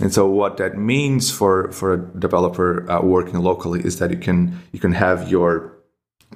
And 0.00 0.12
so 0.12 0.26
what 0.26 0.56
that 0.56 0.78
means 0.78 1.30
for 1.30 1.70
for 1.72 1.94
a 1.94 1.98
developer 2.18 2.90
uh, 2.90 3.02
working 3.02 3.38
locally 3.40 3.84
is 3.84 3.98
that 3.98 4.10
you 4.10 4.16
can 4.16 4.60
you 4.72 4.80
can 4.80 4.92
have 4.92 5.30
your 5.30 5.72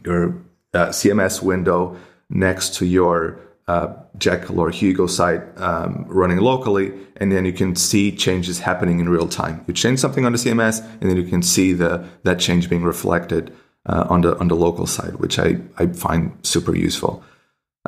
your 0.04 0.42
uh, 0.74 0.88
CMS 0.88 1.42
window 1.42 1.96
next 2.34 2.74
to 2.74 2.86
your 2.86 3.40
uh, 3.66 3.94
Jekyll 4.18 4.60
or 4.60 4.70
Hugo 4.70 5.06
site 5.06 5.42
um, 5.58 6.04
running 6.08 6.38
locally, 6.38 6.92
and 7.16 7.32
then 7.32 7.46
you 7.46 7.52
can 7.52 7.74
see 7.74 8.14
changes 8.14 8.60
happening 8.60 9.00
in 9.00 9.08
real 9.08 9.28
time. 9.28 9.64
You 9.66 9.72
change 9.72 10.00
something 10.00 10.26
on 10.26 10.32
the 10.32 10.38
CMS, 10.38 10.84
and 11.00 11.08
then 11.08 11.16
you 11.16 11.24
can 11.24 11.42
see 11.42 11.72
the 11.72 12.06
that 12.24 12.38
change 12.38 12.68
being 12.68 12.84
reflected 12.84 13.54
uh, 13.86 14.06
on 14.10 14.20
the 14.20 14.38
on 14.38 14.48
the 14.48 14.56
local 14.56 14.86
side, 14.86 15.14
which 15.16 15.38
I, 15.38 15.58
I 15.78 15.86
find 15.86 16.36
super 16.42 16.76
useful. 16.76 17.22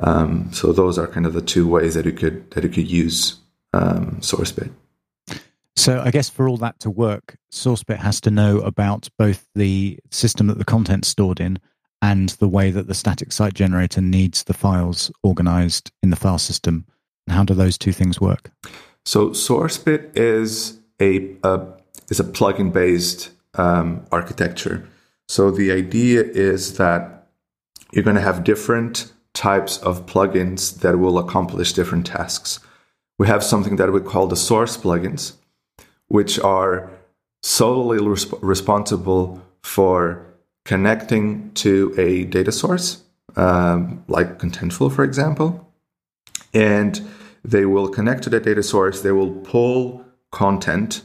Um, 0.03 0.50
so 0.53 0.73
those 0.73 0.99
are 0.99 1.07
kind 1.07 1.26
of 1.26 1.33
the 1.33 1.43
two 1.43 1.69
ways 1.69 1.95
that 1.95 2.07
you 2.07 2.12
could 2.12 2.50
that 2.53 2.65
you 2.65 2.71
could 2.71 2.91
use 2.91 3.38
um, 3.75 4.19
SourceBit. 4.21 4.71
So 5.76 6.00
I 6.00 6.11
guess 6.11 6.31
for 6.31 6.49
all 6.49 6.57
that 6.59 6.81
to 6.81 6.91
work, 6.91 7.37
SourceBit 7.53 7.99
has 7.99 8.21
to 8.23 8.31
know 8.31 8.61
about 8.61 9.09
both 9.19 9.47
the 9.55 9.99
system 10.11 10.47
that 10.47 10.57
the 10.57 10.65
content's 10.65 11.09
stored 11.09 11.38
in 11.38 11.59
and 12.03 12.31
the 12.31 12.49
way 12.49 12.71
that 12.71 12.87
the 12.87 12.95
static 12.95 13.33
site 13.33 13.55
generator 13.55 14.00
needs 14.00 14.45
the 14.45 14.55
files 14.55 15.11
organized 15.23 15.91
in 16.03 16.11
the 16.11 16.17
file 16.17 16.38
system. 16.38 16.87
How 17.29 17.45
do 17.45 17.55
those 17.55 17.79
two 17.79 17.93
things 17.93 18.21
work? 18.21 18.50
So 19.05 19.31
SourceBit 19.31 20.17
is 20.17 20.79
a, 21.00 21.37
a 21.43 21.67
is 22.11 22.21
a 22.21 22.25
plugin 22.25 22.73
based 22.73 23.31
um, 23.55 24.07
architecture. 24.12 24.88
So 25.29 25.50
the 25.50 25.73
idea 25.73 26.23
is 26.23 26.76
that 26.76 27.26
you're 27.93 28.05
going 28.05 28.17
to 28.17 28.23
have 28.23 28.45
different 28.45 29.12
types 29.33 29.79
of 29.79 30.07
plugins 30.07 30.81
that 30.81 30.99
will 30.99 31.19
accomplish 31.19 31.73
different 31.73 32.07
tasks. 32.07 32.61
We 33.19 33.26
have 33.26 33.43
something 33.43 33.76
that 33.76 33.93
we 33.93 34.00
call 34.00 34.26
the 34.26 34.37
source 34.37 34.76
plugins, 34.76 35.35
which 36.09 36.38
are 36.41 36.91
solely 37.43 37.99
resp- 37.99 38.38
responsible 38.43 39.43
for 39.62 40.26
connecting 40.67 41.53
to 41.55 41.95
a 41.97 42.25
data 42.25 42.53
source, 42.53 43.03
um, 43.37 44.05
like 44.09 44.39
Contentful, 44.39 44.93
for 44.95 45.05
example. 45.05 45.73
And 46.53 47.01
they 47.45 47.65
will 47.65 47.89
connect 47.89 48.25
to 48.25 48.31
that 48.31 48.43
data 48.43 48.63
source, 48.63 49.01
they 49.01 49.13
will 49.13 49.31
pull 49.31 50.05
content, 50.33 51.03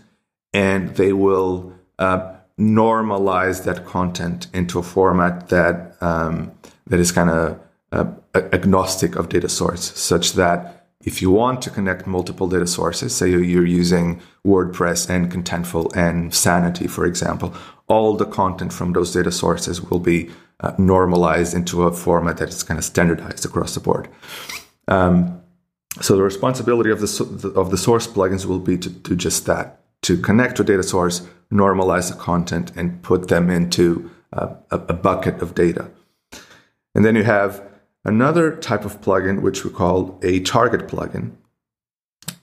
and 0.51 0.95
they 0.95 1.13
will 1.13 1.73
uh, 1.99 2.33
normalize 2.59 3.63
that 3.63 3.85
content 3.85 4.47
into 4.53 4.79
a 4.79 4.83
format 4.83 5.49
that 5.49 5.95
um, 6.01 6.51
that 6.87 6.99
is 6.99 7.11
kind 7.11 7.29
of 7.29 7.59
uh, 7.91 8.05
agnostic 8.33 9.15
of 9.15 9.29
data 9.29 9.47
source, 9.47 9.97
such 9.97 10.33
that 10.33 10.80
if 11.03 11.21
you 11.21 11.31
want 11.31 11.61
to 11.63 11.69
connect 11.69 12.07
multiple 12.07 12.47
data 12.47 12.67
sources, 12.67 13.15
say 13.15 13.29
you're 13.29 13.65
using 13.65 14.21
WordPress 14.45 15.09
and 15.09 15.31
Contentful 15.31 15.95
and 15.95 16.33
Sanity, 16.33 16.87
for 16.87 17.05
example, 17.05 17.53
all 17.87 18.15
the 18.15 18.25
content 18.25 18.71
from 18.73 18.93
those 18.93 19.11
data 19.11 19.31
sources 19.31 19.81
will 19.81 19.99
be 19.99 20.29
uh, 20.59 20.73
normalized 20.77 21.53
into 21.53 21.83
a 21.83 21.91
format 21.91 22.37
that 22.37 22.49
is 22.49 22.63
kind 22.63 22.77
of 22.77 22.83
standardized 22.83 23.45
across 23.45 23.73
the 23.73 23.79
board. 23.79 24.07
Um, 24.87 25.41
so 26.01 26.15
the 26.15 26.23
responsibility 26.23 26.91
of 26.91 26.99
the 27.01 27.53
of 27.55 27.71
the 27.71 27.77
source 27.77 28.07
plugins 28.07 28.45
will 28.45 28.59
be 28.59 28.77
to 28.77 28.89
do 28.89 29.15
just 29.15 29.45
that: 29.45 29.81
to 30.03 30.17
connect 30.17 30.57
to 30.57 30.63
a 30.63 30.65
data 30.65 30.83
source, 30.83 31.27
normalize 31.51 32.09
the 32.09 32.17
content, 32.17 32.71
and 32.75 33.01
put 33.01 33.27
them 33.27 33.49
into 33.49 34.09
a, 34.31 34.55
a 34.71 34.93
bucket 34.93 35.41
of 35.41 35.53
data. 35.53 35.89
And 36.95 37.03
then 37.03 37.15
you 37.15 37.23
have 37.23 37.61
another 38.03 38.55
type 38.55 38.85
of 38.85 39.01
plugin, 39.01 39.41
which 39.41 39.63
we 39.63 39.71
call 39.71 40.19
a 40.23 40.39
target 40.41 40.87
plugin. 40.87 41.31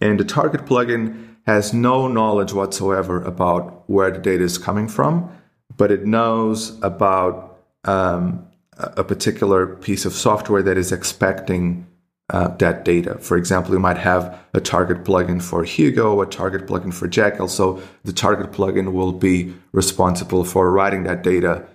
And 0.01 0.19
the 0.19 0.25
target 0.25 0.65
plugin 0.67 1.37
has 1.47 1.73
no 1.73 2.09
knowledge 2.09 2.53
whatsoever 2.53 3.23
about 3.23 3.89
where 3.89 4.11
the 4.11 4.19
data 4.19 4.45
is 4.45 4.59
coming 4.59 4.87
from, 4.87 5.31
but 5.77 5.91
it 5.91 6.07
knows 6.07 6.79
about 6.83 7.59
um, 7.85 8.47
a 8.77 9.03
particular 9.03 9.67
piece 9.67 10.05
of 10.05 10.13
software 10.13 10.63
that 10.63 10.77
is 10.77 10.93
expecting 10.93 11.87
uh, 12.31 12.49
that 12.59 12.85
data. 12.85 13.17
For 13.19 13.37
example, 13.37 13.73
you 13.73 13.81
might 13.81 13.97
have 13.97 14.39
a 14.53 14.61
target 14.61 15.05
plugin 15.05 15.43
for 15.43 15.65
Hugo, 15.65 16.21
a 16.21 16.27
target 16.27 16.67
plugin 16.67 16.93
for 16.93 17.09
Jekyll. 17.09 17.49
So 17.49 17.83
the 18.05 18.13
target 18.13 18.53
plugin 18.53 18.93
will 18.93 19.13
be 19.13 19.55
responsible 19.73 20.45
for 20.45 20.71
writing 20.71 21.05
that 21.05 21.23
data 21.23 21.67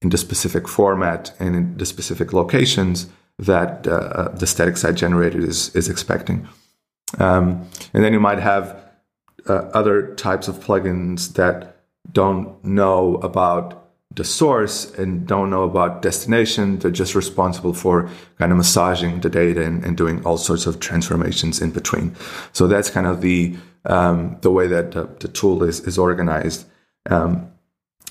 in 0.00 0.08
the 0.08 0.16
specific 0.16 0.66
format 0.66 1.34
and 1.38 1.54
in 1.54 1.76
the 1.76 1.84
specific 1.84 2.32
locations 2.32 3.08
that 3.40 3.86
uh, 3.86 4.28
the 4.34 4.46
static 4.46 4.76
site 4.76 4.94
generator 4.94 5.40
is, 5.40 5.74
is 5.74 5.88
expecting. 5.88 6.46
Um, 7.18 7.68
and 7.92 8.04
then 8.04 8.12
you 8.12 8.20
might 8.20 8.38
have 8.38 8.76
uh, 9.48 9.70
other 9.72 10.14
types 10.14 10.46
of 10.48 10.56
plugins 10.60 11.34
that 11.34 11.76
don't 12.12 12.62
know 12.64 13.16
about 13.16 13.88
the 14.14 14.24
source 14.24 14.92
and 14.98 15.26
don't 15.26 15.50
know 15.50 15.62
about 15.62 16.02
destination. 16.02 16.78
They're 16.78 16.90
just 16.90 17.14
responsible 17.14 17.72
for 17.72 18.10
kind 18.38 18.52
of 18.52 18.58
massaging 18.58 19.20
the 19.20 19.30
data 19.30 19.64
and, 19.64 19.84
and 19.84 19.96
doing 19.96 20.24
all 20.24 20.36
sorts 20.36 20.66
of 20.66 20.80
transformations 20.80 21.60
in 21.60 21.70
between. 21.70 22.14
So 22.52 22.66
that's 22.66 22.90
kind 22.90 23.06
of 23.06 23.20
the 23.20 23.56
um, 23.86 24.36
the 24.42 24.50
way 24.50 24.66
that 24.66 24.90
the, 24.92 25.08
the, 25.20 25.28
tool 25.28 25.62
is 25.62 25.80
is 25.80 25.96
organized. 25.96 26.66
Um, 27.08 27.50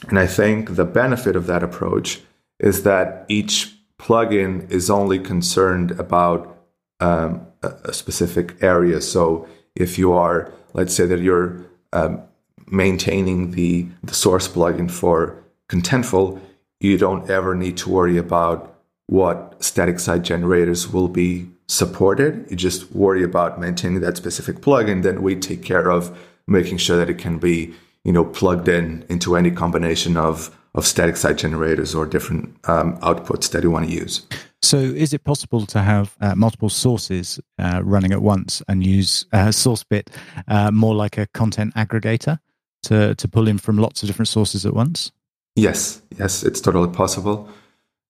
and 0.07 0.17
I 0.17 0.25
think 0.25 0.75
the 0.75 0.85
benefit 0.85 1.35
of 1.35 1.45
that 1.45 1.61
approach 1.61 2.21
is 2.59 2.83
that 2.83 3.25
each 3.27 3.78
plugin 3.99 4.69
is 4.71 4.89
only 4.89 5.19
concerned 5.19 5.91
about 5.91 6.57
um, 6.99 7.45
a, 7.61 7.93
specific 7.93 8.55
area. 8.61 9.01
So 9.01 9.47
if 9.75 9.99
you 9.99 10.13
are, 10.13 10.51
let's 10.73 10.93
say 10.95 11.05
that 11.05 11.19
you're 11.19 11.65
um, 11.93 12.21
maintaining 12.67 13.51
the, 13.51 13.87
the 14.03 14.13
source 14.13 14.47
plugin 14.47 14.89
for 14.89 15.43
Contentful, 15.69 16.41
you 16.79 16.97
don't 16.97 17.29
ever 17.29 17.53
need 17.53 17.77
to 17.77 17.89
worry 17.89 18.17
about 18.17 18.75
what 19.07 19.63
static 19.63 19.99
site 19.99 20.21
generators 20.21 20.91
will 20.91 21.07
be 21.07 21.49
supported. 21.67 22.45
You 22.49 22.55
just 22.55 22.91
worry 22.91 23.23
about 23.23 23.59
maintaining 23.59 24.01
that 24.01 24.17
specific 24.17 24.57
plugin. 24.57 25.03
Then 25.03 25.21
we 25.21 25.35
take 25.35 25.61
care 25.63 25.91
of 25.91 26.17
making 26.47 26.77
sure 26.77 26.97
that 26.97 27.09
it 27.09 27.17
can 27.17 27.37
be, 27.37 27.73
you 28.03 28.11
know, 28.11 28.25
plugged 28.25 28.67
in 28.67 29.05
into 29.09 29.35
any 29.35 29.51
combination 29.51 30.15
of 30.17 30.55
of 30.75 30.85
static 30.85 31.17
site 31.17 31.37
generators 31.37 31.95
or 31.95 32.05
different 32.05 32.55
um, 32.65 32.97
outputs 32.99 33.51
that 33.51 33.63
you 33.63 33.71
want 33.71 33.87
to 33.87 33.91
use. 33.91 34.25
So, 34.61 34.77
is 34.77 35.13
it 35.13 35.23
possible 35.23 35.65
to 35.67 35.81
have 35.81 36.15
uh, 36.19 36.35
multiple 36.35 36.69
sources 36.69 37.39
uh, 37.57 37.81
running 37.83 38.11
at 38.11 38.21
once 38.21 38.61
and 38.67 38.85
use 38.85 39.25
uh, 39.31 39.47
SourceBit 39.47 40.07
uh, 40.47 40.71
more 40.71 40.93
like 40.93 41.17
a 41.17 41.27
content 41.27 41.73
aggregator 41.75 42.39
to, 42.83 43.15
to 43.15 43.27
pull 43.27 43.47
in 43.47 43.57
from 43.57 43.77
lots 43.77 44.03
of 44.03 44.07
different 44.07 44.27
sources 44.27 44.65
at 44.65 44.73
once? 44.73 45.11
Yes, 45.55 46.01
yes, 46.17 46.43
it's 46.43 46.61
totally 46.61 46.93
possible. 46.93 47.49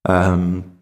Um, 0.06 0.80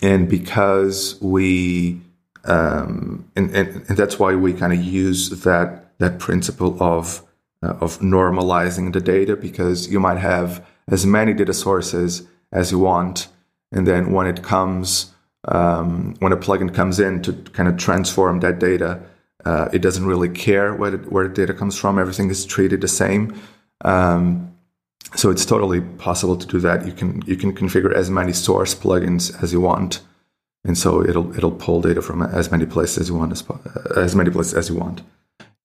and 0.00 0.28
because 0.28 1.20
we, 1.20 2.00
um, 2.44 3.28
and, 3.34 3.54
and, 3.54 3.84
and, 3.88 3.96
that's 3.96 4.18
why 4.18 4.34
we 4.34 4.52
kind 4.52 4.72
of 4.72 4.82
use 4.82 5.30
that 5.44 5.98
that 5.98 6.18
principle 6.18 6.76
of 6.82 7.22
uh, 7.62 7.74
of 7.80 7.98
normalizing 8.00 8.92
the 8.92 9.00
data 9.00 9.36
because 9.36 9.88
you 9.88 9.98
might 9.98 10.18
have 10.18 10.64
as 10.88 11.06
many 11.06 11.32
data 11.32 11.54
sources 11.54 12.26
as 12.52 12.70
you 12.70 12.78
want. 12.78 13.28
And 13.72 13.86
then 13.86 14.12
when 14.12 14.26
it 14.26 14.42
comes, 14.42 15.12
um, 15.48 16.14
when 16.20 16.32
a 16.32 16.36
plugin 16.36 16.72
comes 16.72 17.00
in 17.00 17.22
to 17.22 17.32
kind 17.32 17.68
of 17.68 17.76
transform 17.76 18.40
that 18.40 18.58
data, 18.58 19.00
uh, 19.44 19.68
it 19.72 19.80
doesn't 19.80 20.06
really 20.06 20.28
care 20.28 20.74
where, 20.74 20.94
it, 20.94 21.12
where 21.12 21.28
the 21.28 21.34
data 21.34 21.52
comes 21.52 21.76
from. 21.76 21.98
Everything 21.98 22.30
is 22.30 22.46
treated 22.46 22.80
the 22.80 22.88
same. 22.88 23.38
Um, 23.84 24.54
so 25.16 25.30
it's 25.30 25.44
totally 25.44 25.80
possible 25.80 26.36
to 26.36 26.46
do 26.46 26.58
that. 26.60 26.86
You 26.86 26.92
can 26.92 27.22
you 27.26 27.36
can 27.36 27.54
configure 27.54 27.94
as 27.94 28.10
many 28.10 28.32
source 28.32 28.74
plugins 28.74 29.42
as 29.42 29.52
you 29.52 29.60
want, 29.60 30.00
and 30.64 30.76
so 30.76 31.04
it'll 31.04 31.36
it'll 31.36 31.52
pull 31.52 31.80
data 31.80 32.02
from 32.02 32.22
as 32.22 32.50
many 32.50 32.66
places 32.66 32.98
as 32.98 33.08
you 33.08 33.14
want 33.14 33.32
as 33.32 33.44
as 33.96 34.16
many 34.16 34.30
places 34.30 34.54
as 34.54 34.68
you 34.68 34.76
want. 34.76 35.02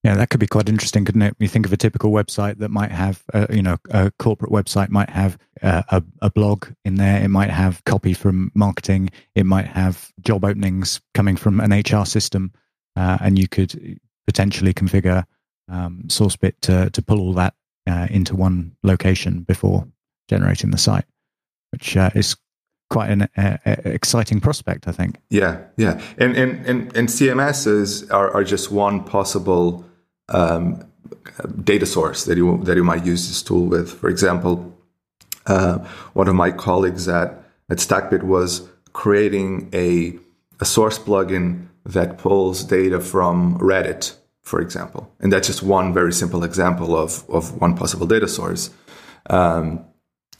Yeah, 0.02 0.16
that 0.16 0.30
could 0.30 0.40
be 0.40 0.46
quite 0.46 0.68
interesting, 0.68 1.04
couldn't 1.04 1.20
it? 1.22 1.36
You 1.38 1.48
think 1.48 1.66
of 1.66 1.72
a 1.74 1.76
typical 1.76 2.10
website 2.10 2.58
that 2.58 2.70
might 2.70 2.90
have, 2.90 3.22
uh, 3.34 3.46
you 3.50 3.62
know, 3.62 3.76
a 3.90 4.10
corporate 4.18 4.50
website 4.50 4.88
might 4.88 5.10
have 5.10 5.36
uh, 5.62 5.82
a, 5.90 6.02
a 6.22 6.30
blog 6.30 6.68
in 6.86 6.94
there. 6.94 7.22
It 7.22 7.28
might 7.28 7.50
have 7.50 7.84
copy 7.84 8.14
from 8.14 8.50
marketing. 8.54 9.10
It 9.34 9.44
might 9.44 9.66
have 9.66 10.10
job 10.22 10.44
openings 10.44 11.02
coming 11.12 11.36
from 11.36 11.60
an 11.60 11.72
HR 11.72 12.06
system, 12.06 12.52
uh, 12.96 13.18
and 13.20 13.38
you 13.38 13.46
could 13.46 14.00
potentially 14.26 14.72
configure 14.72 15.24
um, 15.68 16.04
SourceBit 16.06 16.54
to 16.62 16.88
to 16.90 17.02
pull 17.02 17.20
all 17.20 17.34
that 17.34 17.54
uh, 17.86 18.06
into 18.10 18.34
one 18.34 18.74
location 18.82 19.42
before 19.42 19.86
generating 20.28 20.70
the 20.70 20.78
site, 20.78 21.04
which 21.72 21.96
uh, 21.98 22.10
is 22.14 22.36
quite 22.88 23.10
an 23.10 23.28
uh, 23.36 23.58
exciting 23.66 24.40
prospect, 24.40 24.88
I 24.88 24.92
think. 24.92 25.18
Yeah, 25.28 25.62
yeah, 25.76 26.00
and 26.16 26.34
and 26.36 26.66
and, 26.66 26.96
and 26.96 27.08
CMSs 27.08 28.10
are, 28.10 28.30
are 28.30 28.44
just 28.44 28.70
one 28.70 29.04
possible 29.04 29.84
um, 30.30 30.84
data 31.64 31.86
source 31.86 32.24
that 32.24 32.36
you 32.36 32.58
that 32.64 32.76
you 32.76 32.84
might 32.84 33.04
use 33.04 33.28
this 33.28 33.42
tool 33.42 33.66
with. 33.66 33.92
For 33.92 34.08
example, 34.08 34.76
uh, 35.46 35.78
one 36.12 36.28
of 36.28 36.34
my 36.34 36.50
colleagues 36.50 37.08
at 37.08 37.42
at 37.68 37.78
Stackbit 37.78 38.22
was 38.22 38.68
creating 38.92 39.70
a 39.72 40.18
a 40.60 40.64
source 40.64 40.98
plugin 40.98 41.66
that 41.84 42.18
pulls 42.18 42.64
data 42.64 43.00
from 43.00 43.58
Reddit, 43.58 44.14
for 44.42 44.60
example, 44.60 45.12
and 45.20 45.32
that's 45.32 45.46
just 45.46 45.62
one 45.62 45.92
very 45.92 46.12
simple 46.12 46.44
example 46.44 46.96
of 46.96 47.28
of 47.28 47.60
one 47.60 47.76
possible 47.76 48.06
data 48.06 48.28
source. 48.28 48.70
Um, 49.28 49.84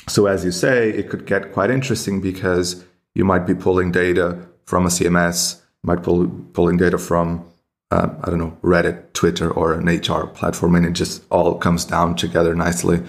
so 0.08 0.26
as 0.26 0.44
you 0.44 0.50
say, 0.50 0.90
it 0.90 1.08
could 1.08 1.26
get 1.26 1.52
quite 1.52 1.70
interesting 1.70 2.20
because 2.20 2.84
you 3.14 3.24
might 3.24 3.46
be 3.46 3.54
pulling 3.54 3.92
data 3.92 4.38
from 4.64 4.86
a 4.86 4.88
CMS, 4.88 5.60
might 5.82 6.02
pull 6.02 6.28
pulling 6.52 6.76
data 6.76 6.98
from 6.98 7.49
uh, 7.90 8.08
I 8.22 8.30
don't 8.30 8.38
know 8.38 8.56
Reddit, 8.62 9.12
Twitter, 9.12 9.50
or 9.50 9.74
an 9.74 9.86
HR 9.86 10.26
platform, 10.26 10.74
and 10.76 10.86
it 10.86 10.92
just 10.92 11.24
all 11.30 11.54
comes 11.56 11.84
down 11.84 12.14
together 12.14 12.54
nicely. 12.54 13.02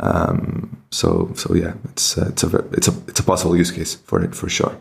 Um, 0.00 0.82
so 0.90 1.32
so 1.34 1.54
yeah, 1.54 1.74
it's 1.90 2.18
uh, 2.18 2.28
it's 2.28 2.42
a 2.42 2.56
it's 2.72 2.88
a 2.88 2.94
it's 3.06 3.20
a 3.20 3.24
possible 3.24 3.56
use 3.56 3.70
case 3.70 3.94
for 3.94 4.22
it 4.22 4.34
for 4.34 4.48
sure. 4.48 4.76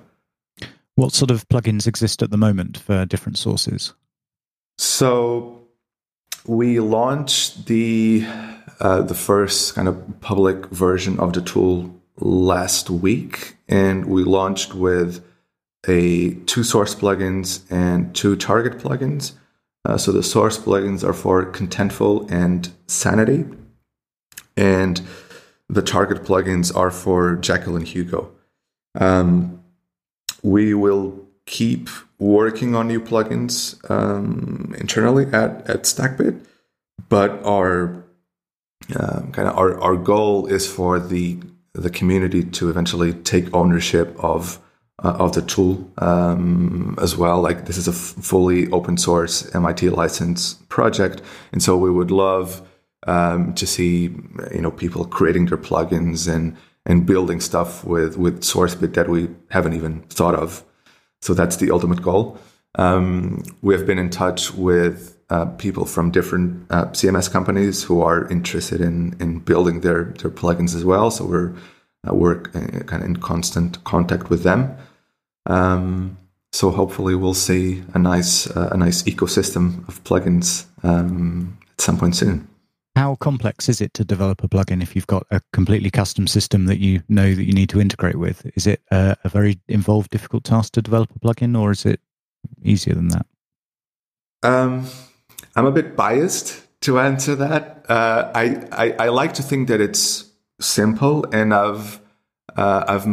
What 0.96 1.14
sort 1.14 1.32
of 1.32 1.48
plugins 1.50 1.88
exist 1.88 2.22
at 2.22 2.32
the 2.32 2.38
moment 2.38 2.78
for 2.78 3.06
different 3.06 3.38
sources? 3.38 3.94
So 4.78 5.68
we 6.46 6.80
launched 6.80 7.68
the 7.68 8.26
uh, 8.80 9.02
the 9.02 9.16
first 9.16 9.76
kind 9.76 9.88
of 9.88 10.22
public 10.22 10.66
version 10.68 11.20
of 11.20 11.34
the 11.34 11.42
tool 11.42 11.94
last 12.18 12.90
week, 12.90 13.56
and 13.68 14.06
we 14.06 14.24
launched 14.24 14.74
with 14.74 15.24
a 15.88 16.34
two 16.46 16.64
source 16.64 16.96
plugins 16.96 17.64
and 17.70 18.16
two 18.16 18.36
target 18.36 18.80
plugins. 18.80 19.34
Uh, 19.86 19.98
so 19.98 20.12
the 20.12 20.24
source 20.24 20.58
plugins 20.58 21.04
are 21.04 21.14
for 21.14 21.46
Contentful 21.46 22.30
and 22.32 22.72
Sanity, 22.88 23.46
and 24.56 25.02
the 25.68 25.82
target 25.82 26.24
plugins 26.24 26.76
are 26.76 26.92
for 26.92 27.36
Jekyll 27.36 27.76
and 27.76 27.88
Hugo. 27.88 28.32
Um, 28.96 29.62
we 30.42 30.74
will 30.74 31.28
keep 31.46 31.90
working 32.20 32.76
on 32.76 32.88
new 32.88 33.02
plugins 33.02 33.78
um, 33.90 34.74
internally 34.78 35.26
at, 35.26 35.70
at 35.70 35.84
Stackbit, 35.84 36.46
but 37.10 37.44
our 37.46 38.04
um, 38.98 39.32
kind 39.32 39.48
of 39.48 39.58
our, 39.58 39.80
our 39.82 39.96
goal 39.96 40.46
is 40.48 40.72
for 40.72 41.00
the 41.00 41.40
the 41.74 41.90
community 41.90 42.44
to 42.44 42.70
eventually 42.70 43.14
take 43.14 43.54
ownership 43.54 44.16
of 44.20 44.60
uh, 45.02 45.16
of 45.20 45.34
the 45.34 45.42
tool 45.42 45.92
um, 45.98 46.96
as 47.02 47.18
well. 47.18 47.42
Like 47.42 47.66
this 47.66 47.78
is 47.78 47.88
a 47.88 47.92
f- 47.92 48.24
fully 48.24 48.70
open 48.72 48.98
source 48.98 49.54
MIT 49.56 49.90
license 49.90 50.56
project, 50.70 51.22
and 51.52 51.64
so 51.64 51.78
we 51.78 51.90
would 51.90 52.12
love 52.12 52.62
um, 53.08 53.54
to 53.56 53.66
see 53.66 54.16
you 54.54 54.62
know 54.62 54.72
people 54.72 55.06
creating 55.06 55.48
their 55.48 55.58
plugins 55.58 56.32
and 56.32 56.56
and 56.86 57.06
building 57.06 57.40
stuff 57.40 57.84
with 57.84 58.18
with 58.18 58.42
SourceBit 58.42 58.94
that 58.94 59.10
we 59.10 59.30
haven't 59.50 59.74
even 59.74 60.02
thought 60.04 60.36
of. 60.36 60.64
So 61.22 61.34
that's 61.34 61.58
the 61.58 61.72
ultimate 61.72 62.02
goal. 62.02 62.38
Um, 62.76 63.44
we 63.62 63.74
have 63.76 63.86
been 63.86 64.00
in 64.00 64.10
touch 64.10 64.54
with 64.54 65.18
uh, 65.30 65.46
people 65.46 65.86
from 65.86 66.12
different 66.12 66.66
uh, 66.70 66.86
CMS 66.88 67.32
companies 67.32 67.84
who 67.84 68.02
are 68.02 68.28
interested 68.30 68.82
in 68.82 69.16
in 69.20 69.40
building 69.40 69.82
their 69.82 70.14
their 70.20 70.32
plugins 70.32 70.76
as 70.76 70.86
well. 70.86 71.10
So 71.10 71.26
we're 71.26 71.56
we're 72.12 72.40
uh, 72.40 72.84
kind 72.86 73.04
of 73.04 73.04
in 73.04 73.18
constant 73.18 73.84
contact 73.84 74.30
with 74.30 74.44
them. 74.44 74.76
Um, 75.46 76.18
so 76.52 76.70
hopefully 76.70 77.16
we'll 77.16 77.34
see 77.34 77.84
a 77.94 78.00
nice 78.00 78.50
uh, 78.50 78.70
a 78.72 78.78
nice 78.78 79.04
ecosystem 79.04 79.88
of 79.88 80.04
plugins 80.04 80.66
um, 80.84 81.58
at 81.72 81.82
some 81.82 81.98
point 81.98 82.16
soon. 82.16 82.48
How 82.96 83.16
complex 83.16 83.70
is 83.70 83.82
it 83.82 83.94
to 83.96 84.06
develop 84.06 84.44
a 84.44 84.48
plugin 84.48 84.84
if 84.84 84.96
you've 84.96 85.08
got 85.08 85.26
a 85.32 85.42
completely 85.52 85.90
custom 85.90 86.28
system 86.28 86.66
that 86.66 86.78
you 86.78 87.02
know 87.10 87.34
that 87.34 87.44
you 87.44 87.54
need 87.54 87.70
to 87.70 87.82
integrate 87.82 88.18
with? 88.18 88.46
Is 88.56 88.68
it 88.68 88.82
a, 88.92 89.18
a 89.24 89.30
very 89.30 89.60
involved, 89.68 90.12
difficult 90.12 90.44
task 90.44 90.74
to 90.74 90.82
develop 90.82 91.10
a 91.16 91.20
plugin, 91.20 91.60
or 91.60 91.72
is 91.72 91.88
it 91.88 92.00
easier 92.62 92.94
than 92.94 93.08
that? 93.08 93.26
Um, 94.44 94.88
I'm 95.56 95.66
a 95.66 95.72
bit 95.72 95.96
biased 95.96 96.68
to 96.82 97.00
answer 97.00 97.36
that. 97.36 97.86
Uh, 97.90 98.32
I, 98.36 98.68
I, 98.72 98.92
I 99.06 99.08
like 99.08 99.34
to 99.36 99.44
think 99.44 99.70
that 99.70 99.82
it's 99.82 100.26
simple, 100.64 101.26
and 101.32 101.54
I've 101.54 102.00
uh, 102.56 102.84
I've 102.88 103.08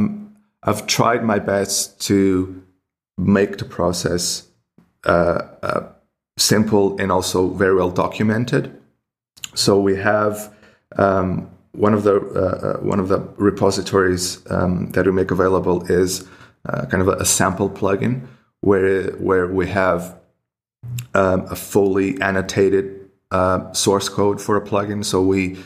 I've 0.63 0.87
tried 0.87 1.25
my 1.25 1.39
best 1.39 2.01
to 2.03 2.63
make 3.17 3.59
the 3.59 3.65
process 3.65 4.49
uh, 5.05 5.43
uh, 5.63 5.89
simple 6.37 7.01
and 7.01 7.13
also 7.13 7.49
very 7.49 7.75
well 7.75 7.91
documented. 7.91 8.81
So 9.55 9.81
we 9.81 9.97
have 9.97 10.55
um, 10.97 11.51
one 11.73 11.95
of 11.95 12.03
the 12.03 12.17
uh, 12.17 12.67
uh 12.67 12.81
one 12.81 13.01
of 13.01 13.09
the 13.09 13.21
repositories 13.37 14.43
um, 14.51 14.91
that 14.93 15.07
we 15.07 15.13
make 15.13 15.31
available 15.31 15.85
is 15.91 16.29
kind 16.91 17.03
of 17.03 17.09
a, 17.09 17.13
a, 17.13 17.25
sample 17.25 17.71
plugin 17.71 18.27
where 18.61 19.13
where 19.13 19.47
we 19.47 19.67
have 19.67 20.19
um, 21.15 21.47
a 21.51 21.57
fully 21.57 22.21
annotated 22.21 23.11
uh, 23.31 23.73
source 23.73 24.09
code 24.09 24.41
for 24.41 24.57
a 24.57 24.61
plugin. 24.61 25.05
So 25.05 25.23
we 25.23 25.59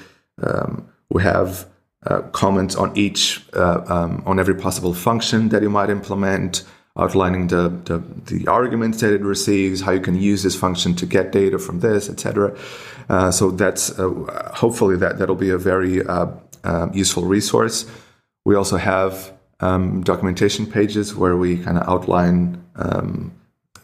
um, 0.42 0.88
we 1.10 1.22
have 1.22 1.66
uh, 2.06 2.20
comments 2.32 2.74
on 2.76 2.96
each 2.96 3.44
uh, 3.54 3.82
um, 3.86 4.22
on 4.26 4.38
every 4.38 4.54
possible 4.54 4.94
function 4.94 5.48
that 5.48 5.62
you 5.62 5.70
might 5.70 5.90
implement 5.90 6.64
outlining 6.96 7.48
the, 7.48 7.68
the, 7.86 7.98
the 8.26 8.46
arguments 8.46 9.00
that 9.00 9.12
it 9.12 9.20
receives 9.22 9.80
how 9.80 9.90
you 9.90 10.00
can 10.00 10.14
use 10.14 10.44
this 10.44 10.54
function 10.54 10.94
to 10.94 11.06
get 11.06 11.32
data 11.32 11.58
from 11.58 11.80
this 11.80 12.08
etc 12.08 12.56
uh, 13.08 13.30
so 13.30 13.50
that's 13.50 13.98
uh, 13.98 14.50
hopefully 14.54 14.96
that 14.96 15.18
that'll 15.18 15.34
be 15.34 15.50
a 15.50 15.58
very 15.58 16.04
uh, 16.06 16.26
useful 16.92 17.24
resource. 17.24 17.86
We 18.44 18.54
also 18.54 18.76
have 18.76 19.32
um, 19.60 20.02
documentation 20.02 20.66
pages 20.66 21.14
where 21.14 21.36
we 21.36 21.58
kind 21.58 21.78
of 21.78 21.88
outline 21.88 22.64
um, 22.76 23.32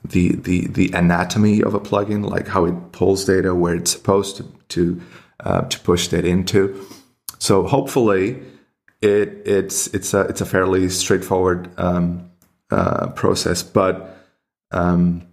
the, 0.05 0.37
the 0.37 0.67
the 0.69 0.91
anatomy 0.93 1.63
of 1.63 1.75
a 1.75 1.81
plugin 1.81 2.29
like 2.29 2.49
how 2.49 2.65
it 2.65 2.93
pulls 2.93 3.25
data 3.25 3.55
where 3.55 3.75
it's 3.75 3.91
supposed 3.91 4.37
to 4.37 4.45
to, 4.69 5.03
to 5.69 5.81
push 5.81 6.09
that 6.09 6.25
into 6.25 6.87
so 7.41 7.67
hopefully, 7.67 8.41
it 9.01 9.43
it's 9.47 9.89
it's 9.89 10.15
a 10.15 10.21
it's 10.21 10.43
a 10.43 10.47
fairly 10.47 10.89
straightforward 10.91 11.71
um, 11.79 12.31
uh, 12.71 13.09
process, 13.09 13.63
but 13.63 14.17
um, 14.71 15.27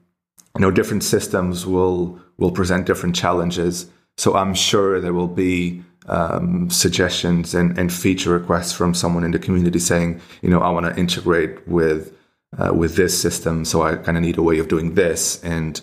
you 0.56 0.62
know 0.62 0.72
different 0.72 1.04
systems 1.04 1.66
will 1.66 2.20
will 2.38 2.52
present 2.52 2.86
different 2.86 3.16
challenges. 3.16 3.90
So 4.18 4.36
I'm 4.36 4.54
sure 4.54 5.00
there 5.00 5.14
will 5.14 5.28
be 5.28 5.84
um, 6.08 6.70
suggestions 6.70 7.54
and, 7.54 7.78
and 7.78 7.94
feature 7.94 8.32
requests 8.32 8.72
from 8.72 8.94
someone 8.94 9.24
in 9.24 9.32
the 9.32 9.40
community 9.40 9.78
saying, 9.78 10.22
you 10.42 10.50
know, 10.50 10.62
I 10.62 10.70
want 10.72 10.86
to 10.86 10.98
integrate 11.00 11.68
with 11.68 12.14
uh, 12.58 12.74
with 12.74 12.96
this 12.96 13.20
system, 13.22 13.66
so 13.66 13.82
I 13.82 13.98
kind 13.98 14.18
of 14.18 14.24
need 14.24 14.38
a 14.38 14.42
way 14.42 14.60
of 14.60 14.70
doing 14.70 14.96
this, 14.96 15.44
and 15.44 15.82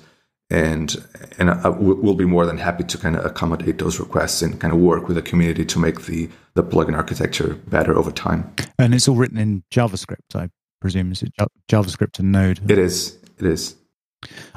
and 0.50 0.96
and 1.38 1.50
I, 1.50 1.68
we'll 1.68 2.14
be 2.14 2.24
more 2.24 2.46
than 2.46 2.58
happy 2.58 2.84
to 2.84 2.98
kind 2.98 3.16
of 3.16 3.24
accommodate 3.24 3.78
those 3.78 3.98
requests 3.98 4.42
and 4.42 4.60
kind 4.60 4.72
of 4.72 4.80
work 4.80 5.08
with 5.08 5.16
the 5.16 5.22
community 5.22 5.64
to 5.64 5.78
make 5.78 6.02
the 6.02 6.28
the 6.54 6.62
plugin 6.62 6.96
architecture 6.96 7.54
better 7.66 7.96
over 7.96 8.10
time. 8.10 8.52
And 8.78 8.94
it's 8.94 9.08
all 9.08 9.16
written 9.16 9.38
in 9.38 9.64
JavaScript, 9.70 10.34
I 10.34 10.50
presume. 10.80 11.12
Is 11.12 11.22
it 11.22 11.32
JavaScript 11.70 12.18
and 12.18 12.30
Node? 12.30 12.70
It 12.70 12.78
is. 12.78 13.18
It 13.38 13.46
is. 13.46 13.76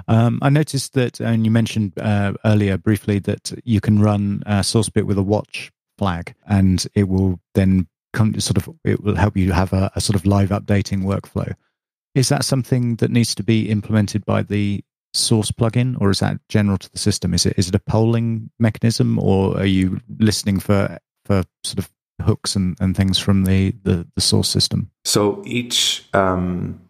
Um, 0.08 0.39
I 0.41 0.50
noticed 0.50 0.93
that, 0.93 1.19
and 1.19 1.43
you 1.45 1.52
mentioned 1.52 1.93
uh, 2.00 2.34
earlier 2.45 2.78
briefly 2.78 3.19
that 3.19 3.52
you 3.65 3.82
can 3.82 4.00
run 4.00 4.43
uh, 4.45 4.62
SourceBit 4.62 5.04
with 5.04 5.17
a 5.17 5.23
watch 5.23 5.71
flag, 5.97 6.34
and 6.47 6.86
it 6.95 7.10
will 7.10 7.39
then 7.54 7.88
come 8.13 8.39
sort 8.39 8.58
of 8.58 8.69
it 8.84 9.04
will 9.04 9.15
help 9.15 9.36
you 9.36 9.52
have 9.52 9.73
a, 9.73 9.91
a 9.95 10.02
sort 10.02 10.15
of 10.15 10.26
live 10.26 10.50
updating 10.50 11.04
workflow. 11.04 11.54
Is 12.15 12.30
that 12.30 12.45
something 12.45 12.95
that 12.95 13.12
needs 13.12 13.36
to 13.36 13.43
be 13.43 13.69
implemented 13.69 14.26
by 14.26 14.41
the 14.43 14.84
source 15.17 15.51
plugin, 15.51 15.95
or 15.99 16.10
is 16.10 16.19
that 16.19 16.39
general 16.49 16.77
to 16.77 16.91
the 16.91 16.97
system? 16.97 17.34
Is 17.34 17.45
it 17.45 17.53
is 17.58 17.69
it 17.69 17.75
a 17.75 17.80
polling 17.80 18.49
mechanism, 18.60 19.19
or 19.19 19.58
are 19.58 19.65
you 19.65 19.99
listening 20.19 20.60
for 20.60 20.97
for 21.25 21.43
sort 21.63 21.80
of 21.80 21.89
hooks 22.21 22.56
and, 22.56 22.75
and 22.80 22.95
things 22.95 23.19
from 23.19 23.45
the, 23.45 23.73
the, 23.84 24.08
the 24.15 24.21
source 24.21 24.49
system? 24.49 24.89
So 25.06 25.43
each 25.45 26.06
um, 26.13 26.82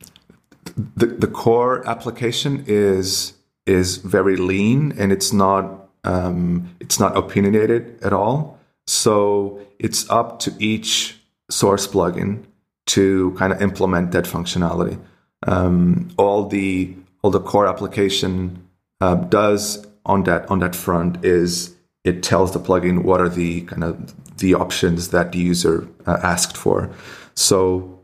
the 0.95 1.07
the 1.07 1.27
core 1.27 1.87
application 1.87 2.63
is 2.67 3.33
is 3.65 3.97
very 3.97 4.37
lean 4.37 4.93
and 4.97 5.11
it's 5.11 5.33
not 5.33 5.89
um, 6.03 6.75
it's 6.79 6.99
not 6.99 7.17
opinionated 7.17 8.01
at 8.03 8.13
all. 8.13 8.59
So 8.85 9.59
it's 9.79 10.09
up 10.09 10.39
to 10.39 10.53
each 10.59 11.19
source 11.49 11.87
plugin 11.87 12.43
to 12.87 13.31
kind 13.37 13.51
of 13.51 13.61
implement 13.61 14.11
that 14.11 14.25
functionality. 14.25 14.97
Um, 15.45 16.09
all 16.17 16.47
the 16.47 16.95
all 17.27 17.31
the 17.31 17.41
core 17.41 17.67
application 17.67 18.65
uh, 19.01 19.15
does 19.15 19.85
on 20.05 20.23
that 20.23 20.49
on 20.49 20.59
that 20.59 20.73
front 20.73 21.25
is 21.25 21.75
it 22.05 22.23
tells 22.23 22.53
the 22.53 22.59
plugin 22.59 23.03
what 23.03 23.19
are 23.19 23.27
the 23.27 23.63
kind 23.63 23.83
of 23.83 24.37
the 24.37 24.53
options 24.53 25.09
that 25.09 25.33
the 25.33 25.39
user 25.39 25.85
uh, 26.05 26.19
asked 26.23 26.55
for. 26.55 26.89
So 27.35 27.99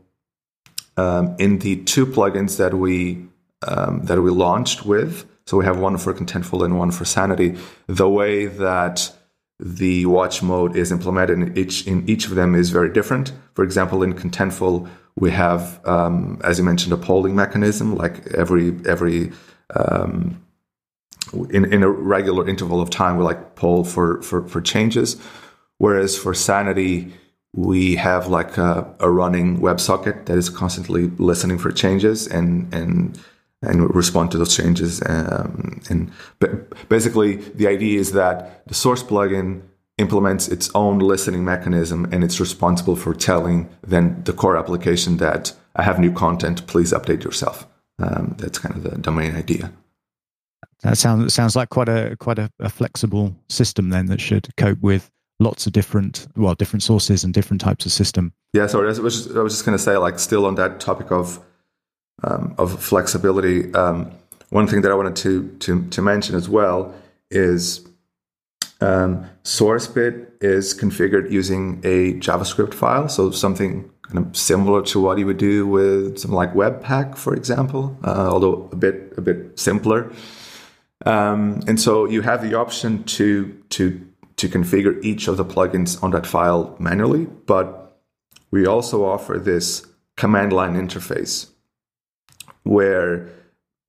um, 0.98 1.34
in 1.38 1.60
the 1.60 1.76
two 1.84 2.04
plugins 2.04 2.58
that 2.58 2.74
we 2.74 3.24
um, 3.66 4.02
that 4.04 4.20
we 4.20 4.30
launched 4.30 4.84
with, 4.84 5.24
So 5.46 5.56
we 5.56 5.64
have 5.64 5.78
one 5.78 5.96
for 5.96 6.12
Contentful 6.12 6.62
and 6.62 6.78
one 6.78 6.90
for 6.90 7.06
Sanity. 7.06 7.56
The 7.86 8.08
way 8.08 8.44
that 8.46 9.10
the 9.58 10.04
watch 10.04 10.42
mode 10.42 10.76
is 10.76 10.92
implemented 10.92 11.38
in 11.38 11.56
each 11.56 11.86
in 11.86 12.06
each 12.12 12.26
of 12.28 12.34
them 12.34 12.54
is 12.54 12.68
very 12.70 12.90
different. 12.92 13.32
For 13.54 13.64
example, 13.64 14.02
in 14.02 14.12
Contentful, 14.12 14.88
we 15.16 15.30
have, 15.30 15.80
um, 15.86 16.40
as 16.42 16.58
you 16.58 16.64
mentioned, 16.64 16.92
a 16.92 16.96
polling 16.96 17.36
mechanism. 17.36 17.96
Like 17.96 18.26
every 18.28 18.74
every 18.86 19.32
um, 19.74 20.42
in 21.50 21.72
in 21.72 21.82
a 21.82 21.88
regular 21.88 22.48
interval 22.48 22.80
of 22.80 22.90
time, 22.90 23.16
we 23.16 23.24
like 23.24 23.54
poll 23.54 23.84
for 23.84 24.20
for 24.22 24.46
for 24.48 24.60
changes. 24.60 25.16
Whereas 25.78 26.16
for 26.16 26.34
Sanity, 26.34 27.12
we 27.52 27.96
have 27.96 28.28
like 28.28 28.56
a, 28.58 28.92
a 29.00 29.10
running 29.10 29.58
WebSocket 29.60 30.26
that 30.26 30.36
is 30.36 30.48
constantly 30.48 31.08
listening 31.18 31.58
for 31.58 31.70
changes 31.70 32.26
and 32.26 32.72
and 32.74 33.18
and 33.62 33.94
respond 33.94 34.30
to 34.32 34.38
those 34.38 34.54
changes. 34.56 35.02
Um, 35.06 35.80
and 35.88 36.10
basically, 36.88 37.36
the 37.36 37.68
idea 37.68 38.00
is 38.00 38.12
that 38.12 38.66
the 38.66 38.74
source 38.74 39.02
plugin 39.02 39.62
implements 39.98 40.48
its 40.48 40.70
own 40.74 40.98
listening 40.98 41.44
mechanism 41.44 42.06
and 42.10 42.24
it's 42.24 42.40
responsible 42.40 42.96
for 42.96 43.14
telling 43.14 43.68
then 43.86 44.22
the 44.24 44.32
core 44.32 44.56
application 44.56 45.18
that 45.18 45.52
I 45.76 45.82
have 45.82 46.00
new 46.00 46.12
content, 46.12 46.66
please 46.66 46.92
update 46.92 47.22
yourself. 47.22 47.66
Um, 47.98 48.34
that's 48.38 48.58
kind 48.58 48.74
of 48.74 48.82
the 48.82 48.98
domain 48.98 49.36
idea. 49.36 49.72
That 50.82 50.98
sounds 50.98 51.32
sounds 51.32 51.54
like 51.56 51.70
quite 51.70 51.88
a 51.88 52.16
quite 52.18 52.38
a, 52.38 52.50
a, 52.58 52.68
flexible 52.68 53.34
system 53.48 53.90
then 53.90 54.06
that 54.06 54.20
should 54.20 54.48
cope 54.56 54.80
with 54.82 55.10
lots 55.38 55.66
of 55.66 55.72
different 55.72 56.26
well 56.36 56.54
different 56.54 56.82
sources 56.82 57.24
and 57.24 57.32
different 57.32 57.60
types 57.60 57.86
of 57.86 57.92
system. 57.92 58.32
Yeah, 58.52 58.66
so 58.66 58.82
I 58.82 58.86
was 58.86 58.98
just, 58.98 59.36
I 59.36 59.40
was 59.40 59.54
just 59.54 59.64
going 59.64 59.78
to 59.78 59.82
say 59.82 59.96
like 59.96 60.18
still 60.18 60.44
on 60.44 60.56
that 60.56 60.80
topic 60.80 61.10
of 61.12 61.40
um, 62.24 62.54
of 62.58 62.82
flexibility. 62.82 63.72
Um, 63.74 64.10
one 64.50 64.66
thing 64.66 64.82
that 64.82 64.90
I 64.90 64.94
wanted 64.94 65.16
to 65.16 65.48
to 65.60 65.88
to 65.88 66.02
mention 66.02 66.34
as 66.34 66.48
well 66.48 66.94
is 67.30 67.86
um, 68.84 69.30
SourceBit 69.44 70.26
is 70.40 70.74
configured 70.78 71.30
using 71.30 71.80
a 71.84 72.14
JavaScript 72.14 72.74
file, 72.74 73.08
so 73.08 73.30
something 73.30 73.90
kind 74.02 74.18
of 74.18 74.36
similar 74.36 74.82
to 74.82 75.00
what 75.00 75.18
you 75.18 75.26
would 75.26 75.38
do 75.38 75.66
with 75.66 76.18
something 76.18 76.36
like 76.36 76.52
Webpack, 76.54 77.16
for 77.16 77.34
example, 77.34 77.96
uh, 78.04 78.28
although 78.30 78.68
a 78.72 78.76
bit 78.76 79.14
a 79.16 79.20
bit 79.20 79.58
simpler. 79.58 80.12
Um, 81.06 81.60
and 81.66 81.80
so 81.80 82.06
you 82.06 82.22
have 82.22 82.42
the 82.42 82.54
option 82.54 83.04
to 83.04 83.52
to 83.70 84.00
to 84.36 84.48
configure 84.48 85.02
each 85.02 85.28
of 85.28 85.36
the 85.36 85.44
plugins 85.44 86.02
on 86.02 86.10
that 86.10 86.26
file 86.26 86.76
manually, 86.78 87.26
but 87.46 88.00
we 88.50 88.66
also 88.66 89.04
offer 89.04 89.38
this 89.38 89.86
command 90.16 90.52
line 90.52 90.74
interface 90.74 91.48
where 92.62 93.28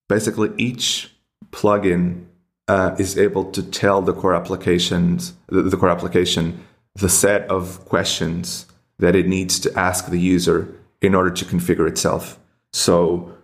basically 0.07 0.51
each 0.57 1.11
plugin 1.51 2.25
uh, 2.67 2.95
is 2.97 3.17
able 3.17 3.51
to 3.51 3.61
tell 3.61 4.01
the 4.01 4.13
core 4.13 4.33
applications 4.33 5.33
the, 5.47 5.61
the 5.61 5.77
core 5.77 5.89
application 5.89 6.65
the 6.95 7.09
set 7.09 7.49
of 7.49 7.83
questions 7.85 8.65
that 8.99 9.15
it 9.15 9.27
needs 9.27 9.59
to 9.59 9.77
ask 9.77 10.09
the 10.09 10.19
user 10.19 10.73
in 11.01 11.13
order 11.13 11.29
to 11.29 11.43
configure 11.43 11.87
itself. 11.87 12.39
So 12.71 13.35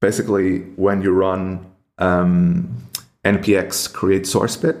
basically, 0.00 0.60
when 0.76 1.00
you 1.02 1.12
run 1.12 1.66
um, 1.98 2.76
npx 3.24 3.92
create 3.92 4.26
source 4.26 4.56
bit, 4.56 4.76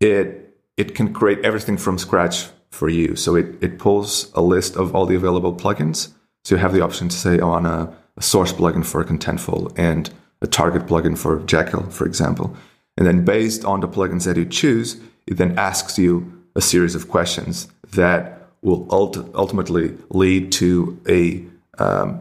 it 0.00 0.54
it 0.76 0.94
can 0.94 1.12
create 1.12 1.44
everything 1.44 1.76
from 1.76 1.98
scratch 1.98 2.46
for 2.70 2.88
you. 2.88 3.16
So 3.16 3.34
it 3.34 3.46
it 3.60 3.78
pulls 3.78 4.32
a 4.34 4.40
list 4.40 4.76
of 4.76 4.94
all 4.94 5.06
the 5.06 5.16
available 5.16 5.54
plugins. 5.54 6.12
So 6.44 6.54
you 6.54 6.60
have 6.60 6.72
the 6.72 6.80
option 6.80 7.08
to 7.08 7.16
say, 7.16 7.38
I 7.38 7.44
want 7.44 7.66
a, 7.66 7.92
a 8.16 8.22
source 8.22 8.52
plugin 8.52 8.84
for 8.84 9.04
Contentful 9.04 9.72
and 9.76 10.10
a 10.40 10.46
target 10.46 10.86
plugin 10.86 11.18
for 11.18 11.40
Jekyll, 11.40 11.90
for 11.90 12.06
example. 12.06 12.56
And 13.00 13.08
then 13.08 13.24
based 13.24 13.64
on 13.64 13.80
the 13.80 13.88
plugins 13.88 14.26
that 14.26 14.36
you 14.36 14.44
choose, 14.44 15.00
it 15.26 15.38
then 15.38 15.58
asks 15.58 15.98
you 15.98 16.30
a 16.54 16.60
series 16.60 16.94
of 16.94 17.08
questions 17.08 17.66
that 17.92 18.50
will 18.60 18.86
ult- 18.90 19.34
ultimately 19.34 19.96
lead 20.10 20.52
to 20.52 21.00
a 21.08 21.42
um, 21.82 22.20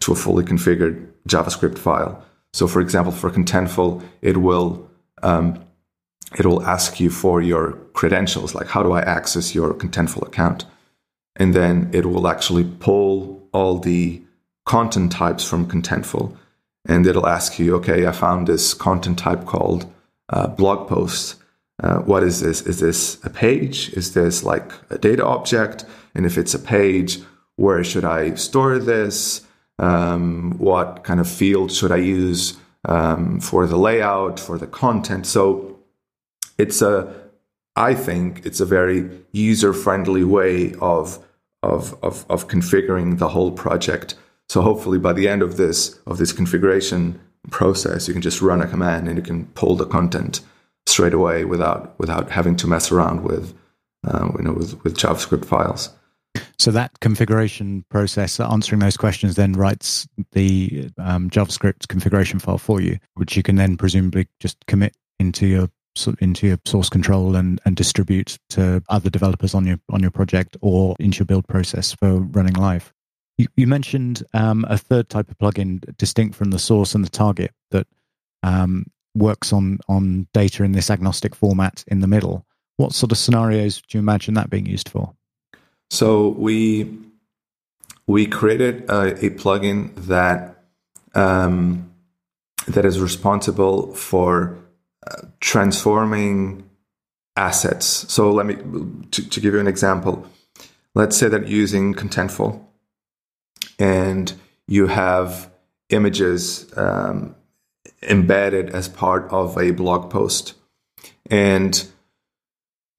to 0.00 0.10
a 0.10 0.16
fully 0.16 0.42
configured 0.42 1.06
JavaScript 1.28 1.78
file. 1.78 2.24
So, 2.52 2.66
for 2.66 2.80
example, 2.80 3.12
for 3.12 3.30
Contentful, 3.30 4.02
it 4.20 4.38
will 4.38 4.90
um, 5.22 5.64
it 6.36 6.44
will 6.44 6.66
ask 6.66 6.98
you 6.98 7.08
for 7.08 7.40
your 7.40 7.74
credentials, 7.92 8.52
like 8.52 8.66
how 8.66 8.82
do 8.82 8.90
I 8.90 9.02
access 9.02 9.54
your 9.54 9.74
Contentful 9.74 10.26
account, 10.26 10.64
and 11.36 11.54
then 11.54 11.88
it 11.92 12.04
will 12.04 12.26
actually 12.26 12.64
pull 12.64 13.48
all 13.52 13.78
the 13.78 14.22
content 14.64 15.12
types 15.12 15.48
from 15.48 15.68
Contentful, 15.68 16.36
and 16.84 17.06
it'll 17.06 17.28
ask 17.28 17.60
you, 17.60 17.76
okay, 17.76 18.08
I 18.08 18.12
found 18.12 18.48
this 18.48 18.74
content 18.74 19.20
type 19.20 19.44
called 19.44 19.86
uh, 20.28 20.46
blog 20.48 20.88
posts. 20.88 21.36
Uh, 21.82 21.98
what 21.98 22.22
is 22.22 22.40
this? 22.40 22.62
Is 22.62 22.80
this 22.80 23.22
a 23.24 23.30
page? 23.30 23.90
Is 23.90 24.14
this 24.14 24.42
like 24.42 24.72
a 24.90 24.98
data 24.98 25.24
object? 25.24 25.84
And 26.14 26.24
if 26.24 26.38
it's 26.38 26.54
a 26.54 26.58
page, 26.58 27.20
where 27.56 27.84
should 27.84 28.04
I 28.04 28.34
store 28.34 28.78
this? 28.78 29.46
Um, 29.78 30.54
what 30.58 31.04
kind 31.04 31.20
of 31.20 31.28
field 31.28 31.70
should 31.70 31.92
I 31.92 31.96
use 31.96 32.56
um, 32.86 33.40
for 33.40 33.66
the 33.66 33.76
layout, 33.76 34.40
for 34.40 34.56
the 34.56 34.66
content? 34.66 35.26
So 35.26 35.78
it's 36.56 36.80
a, 36.80 37.12
I 37.76 37.94
think 37.94 38.46
it's 38.46 38.60
a 38.60 38.64
very 38.64 39.10
user 39.32 39.74
friendly 39.74 40.24
way 40.24 40.72
of, 40.80 41.18
of, 41.62 41.94
of, 42.02 42.24
of 42.30 42.48
configuring 42.48 43.18
the 43.18 43.28
whole 43.28 43.52
project. 43.52 44.14
So 44.48 44.62
hopefully 44.62 44.98
by 44.98 45.12
the 45.12 45.28
end 45.28 45.42
of 45.42 45.58
this, 45.58 45.98
of 46.06 46.16
this 46.16 46.32
configuration, 46.32 47.20
process. 47.50 48.08
You 48.08 48.14
can 48.14 48.22
just 48.22 48.42
run 48.42 48.62
a 48.62 48.66
command 48.66 49.08
and 49.08 49.16
you 49.16 49.22
can 49.22 49.46
pull 49.48 49.76
the 49.76 49.86
content 49.86 50.40
straight 50.86 51.14
away 51.14 51.44
without 51.44 51.98
without 51.98 52.30
having 52.30 52.56
to 52.56 52.66
mess 52.66 52.90
around 52.92 53.22
with 53.22 53.54
uh, 54.06 54.30
you 54.36 54.44
know 54.44 54.52
with, 54.52 54.82
with 54.84 54.96
JavaScript 54.96 55.44
files. 55.44 55.90
So 56.58 56.70
that 56.70 57.00
configuration 57.00 57.84
process, 57.90 58.40
answering 58.40 58.80
those 58.80 58.96
questions, 58.96 59.36
then 59.36 59.52
writes 59.52 60.06
the 60.32 60.90
um, 60.98 61.30
JavaScript 61.30 61.88
configuration 61.88 62.38
file 62.38 62.58
for 62.58 62.80
you, 62.80 62.98
which 63.14 63.36
you 63.36 63.42
can 63.42 63.56
then 63.56 63.76
presumably 63.76 64.26
just 64.40 64.64
commit 64.66 64.94
into 65.18 65.46
your 65.46 65.68
into 66.20 66.46
your 66.46 66.58
source 66.66 66.90
control 66.90 67.36
and, 67.36 67.58
and 67.64 67.74
distribute 67.74 68.38
to 68.50 68.82
other 68.90 69.08
developers 69.08 69.54
on 69.54 69.66
your 69.66 69.78
on 69.90 70.00
your 70.00 70.10
project 70.10 70.56
or 70.60 70.94
into 70.98 71.18
your 71.18 71.26
build 71.26 71.46
process 71.48 71.92
for 71.92 72.20
running 72.20 72.54
live. 72.54 72.92
You, 73.38 73.48
you 73.56 73.66
mentioned 73.66 74.24
um, 74.32 74.64
a 74.68 74.78
third 74.78 75.08
type 75.08 75.30
of 75.30 75.38
plugin 75.38 75.96
distinct 75.96 76.34
from 76.34 76.50
the 76.50 76.58
source 76.58 76.94
and 76.94 77.04
the 77.04 77.10
target 77.10 77.52
that 77.70 77.86
um, 78.42 78.86
works 79.14 79.52
on 79.52 79.78
on 79.88 80.26
data 80.32 80.62
in 80.62 80.72
this 80.72 80.90
agnostic 80.90 81.34
format 81.34 81.84
in 81.86 82.00
the 82.00 82.06
middle. 82.06 82.46
What 82.76 82.92
sort 82.92 83.12
of 83.12 83.18
scenarios 83.18 83.80
do 83.80 83.98
you 83.98 84.00
imagine 84.00 84.34
that 84.34 84.50
being 84.50 84.66
used 84.66 84.88
for? 84.88 85.14
So 85.90 86.28
we 86.28 86.98
we 88.06 88.26
created 88.26 88.88
a, 88.88 89.26
a 89.26 89.30
plugin 89.30 89.94
that 90.06 90.62
um, 91.14 91.90
that 92.68 92.84
is 92.84 93.00
responsible 93.00 93.94
for 93.94 94.56
uh, 95.06 95.22
transforming 95.40 96.68
assets. 97.36 97.86
So 98.12 98.30
let 98.30 98.46
me 98.46 98.56
to, 99.10 99.28
to 99.28 99.40
give 99.40 99.54
you 99.54 99.60
an 99.60 99.68
example. 99.68 100.26
Let's 100.94 101.16
say 101.16 101.28
that 101.28 101.46
using 101.46 101.94
Contentful, 101.94 102.65
and 103.78 104.32
you 104.66 104.86
have 104.86 105.50
images 105.90 106.66
um, 106.76 107.34
embedded 108.02 108.70
as 108.70 108.88
part 108.88 109.30
of 109.30 109.56
a 109.58 109.70
blog 109.70 110.10
post. 110.10 110.54
And 111.30 111.86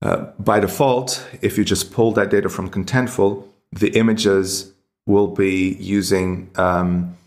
uh, 0.02 0.28
by 0.40 0.60
default, 0.60 1.28
if 1.42 1.58
you 1.58 1.64
just 1.64 1.92
pull 1.92 2.12
that 2.14 2.30
data 2.30 2.50
from 2.50 2.70
Contentful, 2.70 3.46
the 3.72 3.90
images 3.90 4.74
will 5.06 5.28
be 5.28 5.76
using 5.80 6.50
um, 6.56 7.18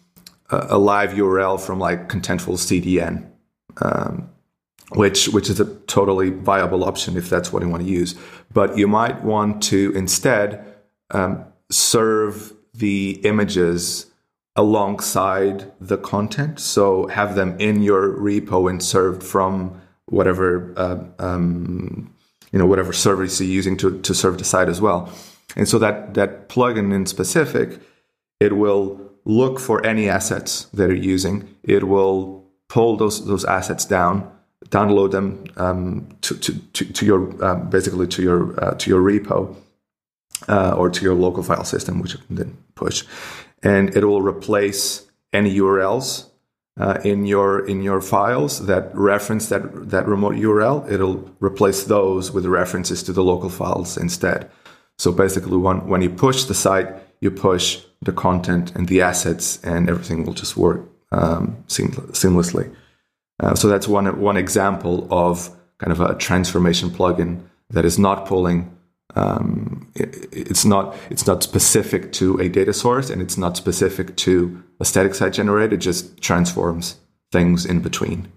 a, 0.51 0.79
live 0.79 1.11
URL 1.13 1.61
from 1.61 1.79
like 1.79 2.09
Contentful 2.09 2.57
CDN, 2.57 3.27
um, 3.83 4.31
which 4.91 5.29
which 5.29 5.49
is 5.49 5.61
a 5.61 5.65
totally 5.87 6.31
viable 6.31 6.85
option 6.85 7.17
if 7.17 7.31
that's 7.31 7.53
what 7.53 7.63
you 7.63 7.69
want 7.69 7.83
to 7.83 7.89
use. 7.89 8.15
But 8.53 8.77
you 8.77 8.87
might 8.87 9.23
want 9.23 9.63
to 9.65 9.93
instead 9.95 10.65
um, 11.11 11.45
serve 11.71 12.53
the 12.75 13.21
images 13.25 14.07
alongside 14.57 15.73
the 15.81 15.97
content. 15.97 16.61
So 16.61 17.07
have 17.09 17.35
them 17.35 17.59
in 17.59 17.83
your 17.83 18.17
repo 18.17 18.69
and 18.69 18.83
served 18.83 19.23
from 19.23 19.81
whatever 20.07 20.75
uh, 20.77 21.05
um, 21.19 22.13
you 22.53 22.59
know 22.59 22.67
whatever 22.67 22.93
service 22.93 23.41
you're 23.41 23.49
using 23.49 23.77
to, 23.79 24.01
to 24.01 24.15
serve 24.15 24.39
the 24.39 24.45
site 24.45 24.69
as 24.69 24.81
well. 24.81 25.13
And 25.57 25.69
so 25.69 25.79
that 25.79 26.15
that 26.15 26.49
plugin 26.49 26.93
in 26.93 27.07
specific, 27.07 27.81
it 28.41 28.57
will 28.57 29.01
look 29.25 29.61
for 29.61 29.85
any 29.87 30.09
assets 30.09 30.65
that 30.75 30.89
you're 30.89 30.97
using. 30.97 31.55
It 31.63 31.85
will 31.85 32.45
pull 32.69 32.97
those 32.97 33.27
those 33.27 33.45
assets 33.45 33.85
down, 33.85 34.31
download 34.69 35.13
them 35.13 35.45
um, 35.57 36.09
to, 36.23 36.37
to, 36.37 36.59
to, 36.73 36.93
to, 36.93 37.07
your 37.07 37.45
uh, 37.45 37.57
basically 37.57 38.09
to 38.09 38.23
your 38.23 38.65
uh, 38.65 38.75
to 38.75 38.91
your 38.91 39.03
repo 39.03 39.57
uh, 40.49 40.75
or 40.77 40.91
to 40.91 41.05
your 41.05 41.15
local 41.15 41.43
file 41.43 41.65
system, 41.65 42.01
which 42.01 42.13
you 42.15 42.19
can 42.27 42.37
then 42.37 42.57
push. 42.75 43.05
And 43.63 43.95
it 43.97 44.05
will 44.05 44.23
replace 44.23 45.07
any 45.33 45.55
URLs 45.57 46.31
uh, 46.79 46.99
in 47.05 47.27
your 47.27 47.67
in 47.67 47.83
your 47.83 48.01
files 48.01 48.67
that 48.67 48.91
reference 48.95 49.49
that 49.49 49.91
that 49.91 50.07
remote 50.07 50.35
URL, 50.35 50.91
it'll 50.91 51.31
replace 51.41 51.85
those 51.85 52.33
with 52.33 52.47
references 52.47 53.03
to 53.03 53.13
the 53.13 53.23
local 53.23 53.51
files 53.51 53.97
instead. 53.97 54.51
So 54.99 55.13
basically, 55.13 55.59
when 55.59 55.87
when 55.87 56.01
you 56.01 56.11
push 56.11 56.45
the 56.45 56.55
site, 56.55 56.89
you 57.21 57.31
push 57.31 57.85
the 58.01 58.13
content 58.13 58.75
and 58.75 58.89
the 58.89 59.03
assets, 59.03 59.61
and 59.63 59.91
everything 59.91 60.25
will 60.25 60.33
just 60.33 60.57
work 60.57 60.81
um, 61.13 61.63
seamlessly. 61.69 62.75
Uh, 63.41 63.55
so 63.55 63.69
that's 63.69 63.89
one 63.89 64.19
one 64.21 64.39
example 64.39 65.07
of 65.11 65.51
kind 65.79 65.93
of 65.93 66.01
a 66.01 66.15
transformation 66.15 66.91
plugin 66.91 67.43
that 67.71 67.85
is 67.85 67.99
not 67.99 68.27
pulling. 68.27 68.75
Um, 69.17 69.91
it, 69.95 70.29
it's 70.33 70.65
not 70.65 70.97
it's 71.11 71.27
not 71.27 71.43
specific 71.43 72.13
to 72.13 72.39
a 72.39 72.49
data 72.49 72.73
source, 72.73 73.11
and 73.11 73.21
it's 73.21 73.37
not 73.37 73.57
specific 73.57 74.17
to 74.17 74.63
a 74.79 74.85
static 74.85 75.15
site 75.15 75.33
generator. 75.33 75.75
It 75.75 75.79
just 75.79 76.21
transforms 76.21 76.97
things 77.33 77.67
in 77.67 77.81
between. 77.81 78.31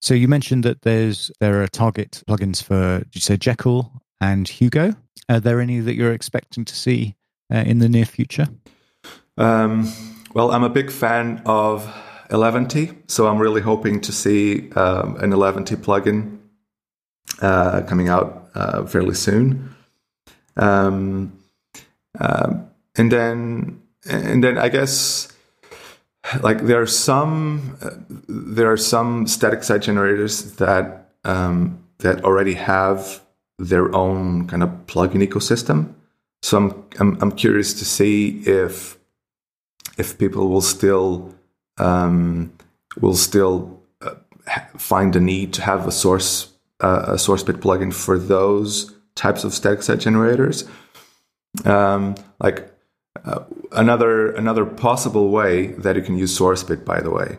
So 0.00 0.14
you 0.14 0.28
mentioned 0.28 0.64
that 0.64 0.82
there's 0.82 1.30
there 1.40 1.62
are 1.62 1.68
target 1.68 2.22
plugins 2.28 2.62
for 2.62 2.98
did 2.98 3.14
you 3.14 3.20
say 3.20 3.36
Jekyll 3.36 3.90
and 4.20 4.48
Hugo? 4.48 4.94
Are 5.28 5.40
there 5.40 5.60
any 5.60 5.80
that 5.80 5.94
you're 5.94 6.12
expecting 6.12 6.64
to 6.66 6.74
see 6.74 7.14
uh, 7.52 7.64
in 7.66 7.78
the 7.78 7.88
near 7.88 8.04
future? 8.04 8.48
Um, 9.38 9.90
well, 10.34 10.50
I'm 10.50 10.62
a 10.62 10.68
big 10.68 10.90
fan 10.90 11.42
of 11.46 11.90
Eleventy, 12.30 12.92
so 13.06 13.26
I'm 13.26 13.38
really 13.38 13.60
hoping 13.60 14.00
to 14.02 14.12
see 14.12 14.70
um, 14.72 15.16
an 15.16 15.32
Eleventy 15.32 15.76
plugin 15.76 16.38
uh, 17.40 17.82
coming 17.82 18.08
out 18.08 18.50
uh, 18.54 18.84
fairly 18.86 19.14
soon. 19.14 19.73
Um, 20.56 21.38
uh, 22.18 22.54
and 22.96 23.10
then, 23.10 23.82
and 24.08 24.44
then 24.44 24.58
I 24.58 24.68
guess 24.68 25.28
like 26.40 26.62
there 26.62 26.80
are 26.80 26.86
some 26.86 27.76
uh, 27.82 27.90
there 28.28 28.70
are 28.70 28.76
some 28.76 29.26
static 29.26 29.62
site 29.62 29.82
generators 29.82 30.52
that 30.56 31.10
um, 31.24 31.78
that 31.98 32.24
already 32.24 32.54
have 32.54 33.22
their 33.58 33.94
own 33.94 34.46
kind 34.46 34.62
of 34.62 34.70
plugin 34.86 35.26
ecosystem. 35.26 35.94
So 36.42 36.58
I'm, 36.58 36.84
I'm, 37.00 37.22
I'm 37.22 37.32
curious 37.32 37.74
to 37.74 37.84
see 37.84 38.42
if 38.46 38.98
if 39.96 40.18
people 40.18 40.48
will 40.48 40.60
still 40.60 41.34
um, 41.78 42.52
will 43.00 43.16
still 43.16 43.82
uh, 44.00 44.14
find 44.76 45.14
a 45.16 45.20
need 45.20 45.52
to 45.54 45.62
have 45.62 45.86
a 45.86 45.92
source 45.92 46.52
uh, 46.80 47.04
a 47.08 47.18
source 47.18 47.42
bit 47.42 47.60
plugin 47.60 47.92
for 47.92 48.18
those 48.18 48.94
types 49.14 49.44
of 49.44 49.54
static 49.54 49.82
site 49.82 50.00
generators. 50.00 50.68
Um, 51.64 52.16
like 52.40 52.70
uh, 53.24 53.44
another 53.72 54.32
another 54.32 54.64
possible 54.64 55.30
way 55.30 55.68
that 55.68 55.96
you 55.96 56.02
can 56.02 56.18
use 56.18 56.36
SourceBit, 56.36 56.84
by 56.84 57.00
the 57.00 57.10
way, 57.10 57.38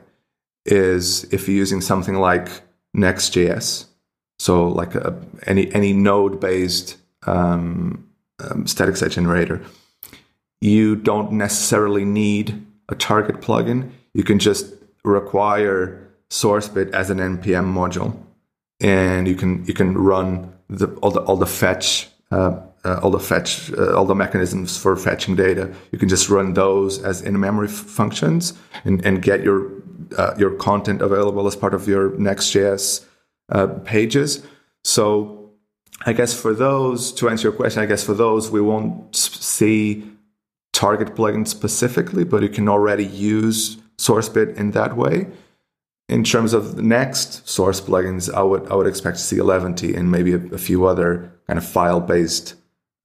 is 0.65 1.25
if 1.33 1.47
you're 1.47 1.57
using 1.57 1.81
something 1.81 2.15
like 2.15 2.61
Next.js, 2.93 3.85
so 4.39 4.67
like 4.69 4.95
a, 4.95 5.19
any 5.45 5.73
any 5.73 5.91
node 5.91 6.39
based 6.39 6.97
um, 7.27 8.07
um, 8.39 8.65
static 8.67 8.95
site 8.95 9.11
generator, 9.11 9.61
you 10.61 10.95
don't 10.95 11.33
necessarily 11.33 12.05
need 12.05 12.65
a 12.87 12.95
target 12.95 13.41
plugin. 13.41 13.91
You 14.13 14.23
can 14.23 14.39
just 14.39 14.73
require 15.03 16.09
SourceBit 16.29 16.91
as 16.91 17.09
an 17.09 17.17
npm 17.19 17.73
module, 17.73 18.17
and 18.81 19.27
you 19.27 19.35
can 19.35 19.65
you 19.65 19.73
can 19.73 19.97
run 19.97 20.53
the, 20.69 20.87
all 21.01 21.11
the 21.11 21.21
all 21.21 21.37
the 21.37 21.45
fetch 21.45 22.07
uh, 22.31 22.59
uh, 22.83 22.99
all 23.01 23.11
the 23.11 23.19
fetch 23.19 23.71
uh, 23.73 23.95
all 23.95 24.05
the 24.05 24.15
mechanisms 24.15 24.77
for 24.77 24.95
fetching 24.95 25.35
data. 25.35 25.73
You 25.91 25.99
can 25.99 26.09
just 26.09 26.29
run 26.29 26.53
those 26.53 27.01
as 27.03 27.21
in 27.21 27.39
memory 27.39 27.67
f- 27.67 27.73
functions 27.73 28.53
and, 28.83 29.05
and 29.05 29.21
get 29.21 29.43
your 29.43 29.71
uh, 30.17 30.33
your 30.37 30.51
content 30.51 31.01
available 31.01 31.47
as 31.47 31.55
part 31.55 31.73
of 31.73 31.87
your 31.87 32.15
Next.js 32.17 33.05
uh, 33.49 33.67
pages. 33.85 34.45
So 34.83 35.51
I 36.05 36.13
guess 36.13 36.39
for 36.39 36.53
those 36.53 37.11
to 37.13 37.29
answer 37.29 37.47
your 37.47 37.55
question, 37.55 37.81
I 37.81 37.85
guess 37.85 38.03
for 38.03 38.13
those 38.13 38.51
we 38.51 38.61
won't 38.61 39.15
see 39.15 40.03
target 40.73 41.15
plugins 41.15 41.47
specifically, 41.47 42.23
but 42.23 42.43
you 42.43 42.49
can 42.49 42.67
already 42.67 43.05
use 43.05 43.77
SourceBit 43.97 44.57
in 44.57 44.71
that 44.71 44.97
way. 44.97 45.27
In 46.07 46.23
terms 46.23 46.53
of 46.53 46.75
the 46.75 46.83
next 46.83 47.47
source 47.49 47.81
plugins, 47.81 48.31
I 48.31 48.43
would 48.43 48.69
I 48.71 48.75
would 48.75 48.87
expect 48.87 49.17
to 49.17 49.23
see 49.23 49.37
Eleventy 49.37 49.95
and 49.95 50.11
maybe 50.11 50.33
a, 50.33 50.37
a 50.53 50.57
few 50.57 50.85
other 50.85 51.31
kind 51.47 51.57
of 51.57 51.65
file 51.65 51.99
based 51.99 52.55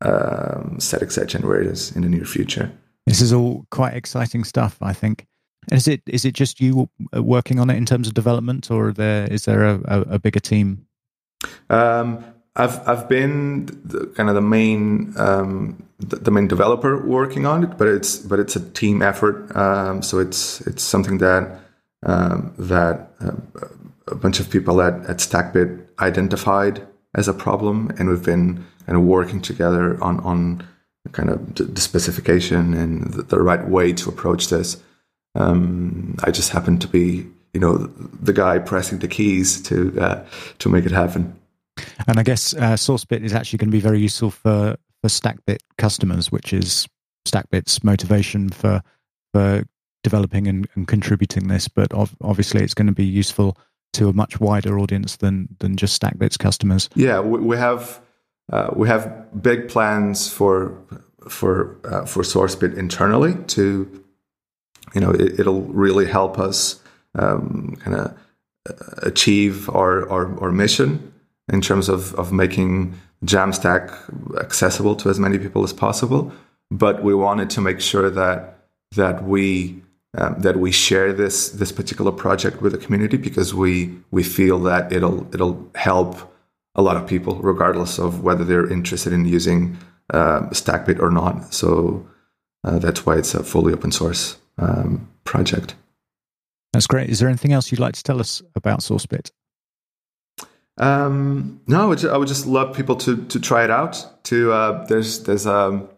um, 0.02 0.76
static 0.78 1.10
site 1.10 1.28
generators 1.28 1.94
in 1.96 2.02
the 2.02 2.08
near 2.08 2.24
future. 2.24 2.70
This 3.06 3.20
is 3.20 3.32
all 3.32 3.66
quite 3.70 3.94
exciting 3.94 4.44
stuff. 4.44 4.76
I 4.82 4.92
think. 4.92 5.26
Is 5.70 5.86
it 5.88 6.02
is 6.06 6.24
it 6.24 6.34
just 6.34 6.60
you 6.60 6.88
working 7.12 7.58
on 7.60 7.70
it 7.70 7.76
in 7.76 7.86
terms 7.86 8.08
of 8.08 8.14
development, 8.14 8.70
or 8.70 8.92
there 8.92 9.30
is 9.30 9.44
there 9.44 9.64
a, 9.64 9.80
a, 9.84 10.00
a 10.02 10.18
bigger 10.18 10.40
team? 10.40 10.86
Um, 11.68 12.24
I've 12.56 12.86
I've 12.88 13.08
been 13.08 13.66
the, 13.84 14.06
kind 14.16 14.28
of 14.28 14.34
the 14.34 14.40
main 14.40 15.14
um, 15.16 15.82
the, 15.98 16.16
the, 16.16 16.30
main 16.30 16.48
developer 16.48 17.06
working 17.06 17.46
on 17.46 17.64
it, 17.64 17.78
but 17.78 17.88
it's 17.88 18.18
but 18.18 18.40
it's 18.40 18.56
a 18.56 18.70
team 18.70 19.02
effort. 19.02 19.54
Um, 19.56 20.02
so 20.02 20.18
it's 20.18 20.60
it's 20.62 20.82
something 20.82 21.18
that 21.18 21.60
um, 22.04 22.54
that 22.58 23.10
uh, 23.20 23.32
a 24.08 24.14
bunch 24.14 24.40
of 24.40 24.50
people 24.50 24.80
at, 24.80 24.94
at 25.06 25.18
Stackbit 25.18 25.86
identified 25.98 26.86
as 27.14 27.28
a 27.28 27.34
problem, 27.34 27.92
and 27.98 28.08
we've 28.08 28.24
been 28.24 28.64
kind 28.86 28.96
of 28.96 29.02
working 29.02 29.40
together 29.40 30.02
on 30.02 30.20
on 30.20 30.66
kind 31.12 31.30
of 31.30 31.54
the 31.54 31.80
specification 31.80 32.74
and 32.74 33.12
the, 33.12 33.22
the 33.22 33.40
right 33.40 33.68
way 33.68 33.92
to 33.92 34.08
approach 34.08 34.48
this. 34.48 34.82
Um, 35.34 36.16
I 36.24 36.30
just 36.30 36.50
happen 36.50 36.78
to 36.78 36.88
be, 36.88 37.26
you 37.54 37.60
know, 37.60 37.76
the 38.22 38.32
guy 38.32 38.58
pressing 38.58 38.98
the 38.98 39.08
keys 39.08 39.60
to 39.62 39.98
uh, 40.00 40.24
to 40.58 40.68
make 40.68 40.86
it 40.86 40.92
happen. 40.92 41.36
And 42.06 42.18
I 42.18 42.22
guess 42.22 42.54
uh, 42.54 42.74
SourceBit 42.74 43.22
is 43.22 43.32
actually 43.32 43.58
going 43.58 43.70
to 43.70 43.76
be 43.76 43.80
very 43.80 44.00
useful 44.00 44.30
for 44.30 44.76
for 45.02 45.08
StackBit 45.08 45.58
customers, 45.78 46.30
which 46.30 46.52
is 46.52 46.86
StackBit's 47.26 47.82
motivation 47.84 48.50
for 48.50 48.82
for 49.32 49.64
developing 50.02 50.46
and, 50.46 50.68
and 50.74 50.86
contributing 50.86 51.48
this. 51.48 51.68
But 51.68 51.92
ov- 51.92 52.16
obviously, 52.20 52.62
it's 52.62 52.74
going 52.74 52.86
to 52.86 52.92
be 52.92 53.04
useful 53.04 53.56
to 53.92 54.08
a 54.08 54.12
much 54.12 54.40
wider 54.40 54.78
audience 54.78 55.16
than 55.16 55.48
than 55.58 55.76
just 55.76 56.00
StackBit's 56.00 56.36
customers. 56.36 56.88
Yeah, 56.94 57.20
we, 57.20 57.40
we 57.40 57.56
have 57.56 58.00
uh, 58.52 58.70
we 58.74 58.88
have 58.88 59.42
big 59.42 59.68
plans 59.68 60.30
for 60.30 60.76
for 61.28 61.76
uh, 61.84 62.04
for 62.04 62.22
SourceBit 62.22 62.76
internally 62.76 63.34
to 63.48 64.04
you 64.94 65.00
know 65.00 65.10
it, 65.10 65.44
will 65.44 65.62
really 65.62 66.06
help 66.06 66.38
us 66.38 66.80
um, 67.14 67.76
kind 67.80 67.96
of 67.96 68.18
uh, 68.68 68.72
achieve 69.02 69.68
our, 69.70 70.08
our, 70.10 70.38
our 70.40 70.52
mission 70.52 71.12
in 71.52 71.60
terms 71.60 71.88
of 71.88 72.14
of 72.14 72.32
making 72.32 72.94
Jamstack 73.24 73.92
accessible 74.40 74.96
to 74.96 75.10
as 75.10 75.18
many 75.18 75.38
people 75.38 75.62
as 75.62 75.72
possible. 75.72 76.32
But 76.70 77.02
we 77.02 77.14
wanted 77.14 77.50
to 77.50 77.60
make 77.60 77.80
sure 77.80 78.10
that 78.10 78.60
that 78.96 79.24
we 79.24 79.82
um, 80.16 80.40
that 80.40 80.58
we 80.58 80.72
share 80.72 81.12
this 81.12 81.50
this 81.50 81.72
particular 81.72 82.12
project 82.12 82.60
with 82.60 82.72
the 82.72 82.78
community 82.78 83.16
because 83.16 83.54
we 83.54 83.94
we 84.10 84.22
feel 84.22 84.58
that 84.60 84.92
it'll 84.92 85.32
it'll 85.32 85.70
help 85.74 86.16
a 86.74 86.82
lot 86.82 86.96
of 86.96 87.06
people 87.06 87.36
regardless 87.36 87.98
of 87.98 88.22
whether 88.22 88.44
they're 88.44 88.70
interested 88.70 89.12
in 89.12 89.24
using 89.24 89.76
uh, 90.12 90.40
Stackbit 90.50 91.00
or 91.00 91.10
not. 91.10 91.54
So 91.54 92.06
uh, 92.64 92.78
that's 92.78 93.06
why 93.06 93.16
it's 93.16 93.34
a 93.34 93.44
fully 93.44 93.72
open 93.72 93.92
source 93.92 94.36
um, 94.58 95.08
project. 95.24 95.74
That's 96.72 96.86
great. 96.86 97.10
Is 97.10 97.18
there 97.18 97.28
anything 97.28 97.52
else 97.52 97.70
you'd 97.70 97.80
like 97.80 97.94
to 97.94 98.02
tell 98.02 98.20
us 98.20 98.42
about 98.54 98.80
SourceBit? 98.80 99.30
Um, 100.78 101.60
no, 101.66 101.82
I 101.82 101.86
would, 101.86 101.98
just, 101.98 102.14
I 102.14 102.16
would, 102.16 102.28
just, 102.28 102.46
love 102.46 102.74
people 102.74 102.96
to 102.96 103.24
to 103.26 103.38
try 103.38 103.64
it 103.64 103.70
out. 103.70 104.24
To 104.24 104.52
uh, 104.52 104.84
there's 104.86 105.24
there's 105.24 105.46
um, 105.46 105.89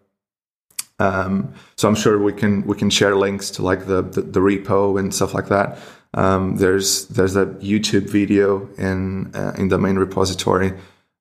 um, 1.03 1.53
so 1.77 1.89
I'm 1.89 1.97
sure 1.97 2.19
we 2.19 2.33
can 2.33 2.65
we 2.67 2.77
can 2.77 2.91
share 2.91 3.17
links 3.17 3.51
to 3.53 3.63
like 3.63 3.87
the 3.87 4.03
the, 4.03 4.23
the 4.23 4.41
repo 4.41 4.99
and 4.99 5.13
stuff 5.13 5.35
like 5.35 5.49
that. 5.49 5.79
Um, 6.15 6.57
there's 6.57 7.09
there's 7.09 7.37
a 7.37 7.47
YouTube 7.47 8.09
video 8.09 8.69
in 8.79 9.35
uh, 9.35 9.55
in 9.59 9.69
the 9.69 9.79
main 9.79 9.97
repository 9.97 10.73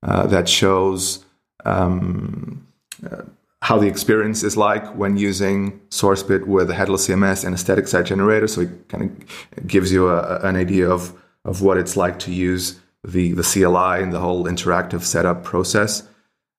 uh, 0.04 0.28
that 0.28 0.48
shows 0.48 1.26
um, 1.66 2.68
uh, 3.10 3.24
how 3.62 3.80
the 3.80 3.88
experience 3.88 4.44
is 4.44 4.56
like 4.56 4.86
when 4.96 5.18
using 5.18 5.80
SourceBit 5.90 6.46
with 6.46 6.70
a 6.70 6.74
headless 6.74 7.08
CMS 7.08 7.44
and 7.46 7.56
a 7.56 7.58
static 7.58 7.88
site 7.88 8.06
generator. 8.06 8.48
So 8.48 8.62
it 8.62 8.90
kind 8.90 9.04
of 9.04 9.68
gives 9.68 9.92
you 9.92 10.10
a, 10.10 10.40
an 10.42 10.56
idea 10.56 10.90
of 10.90 11.14
of 11.44 11.62
what 11.64 11.78
it's 11.78 11.96
like 11.98 12.20
to 12.20 12.32
use 12.32 12.80
the 13.04 13.34
the 13.34 13.44
CLI 13.44 14.04
and 14.04 14.14
the 14.14 14.20
whole 14.20 14.46
interactive 14.46 15.02
setup 15.02 15.44
process. 15.44 16.04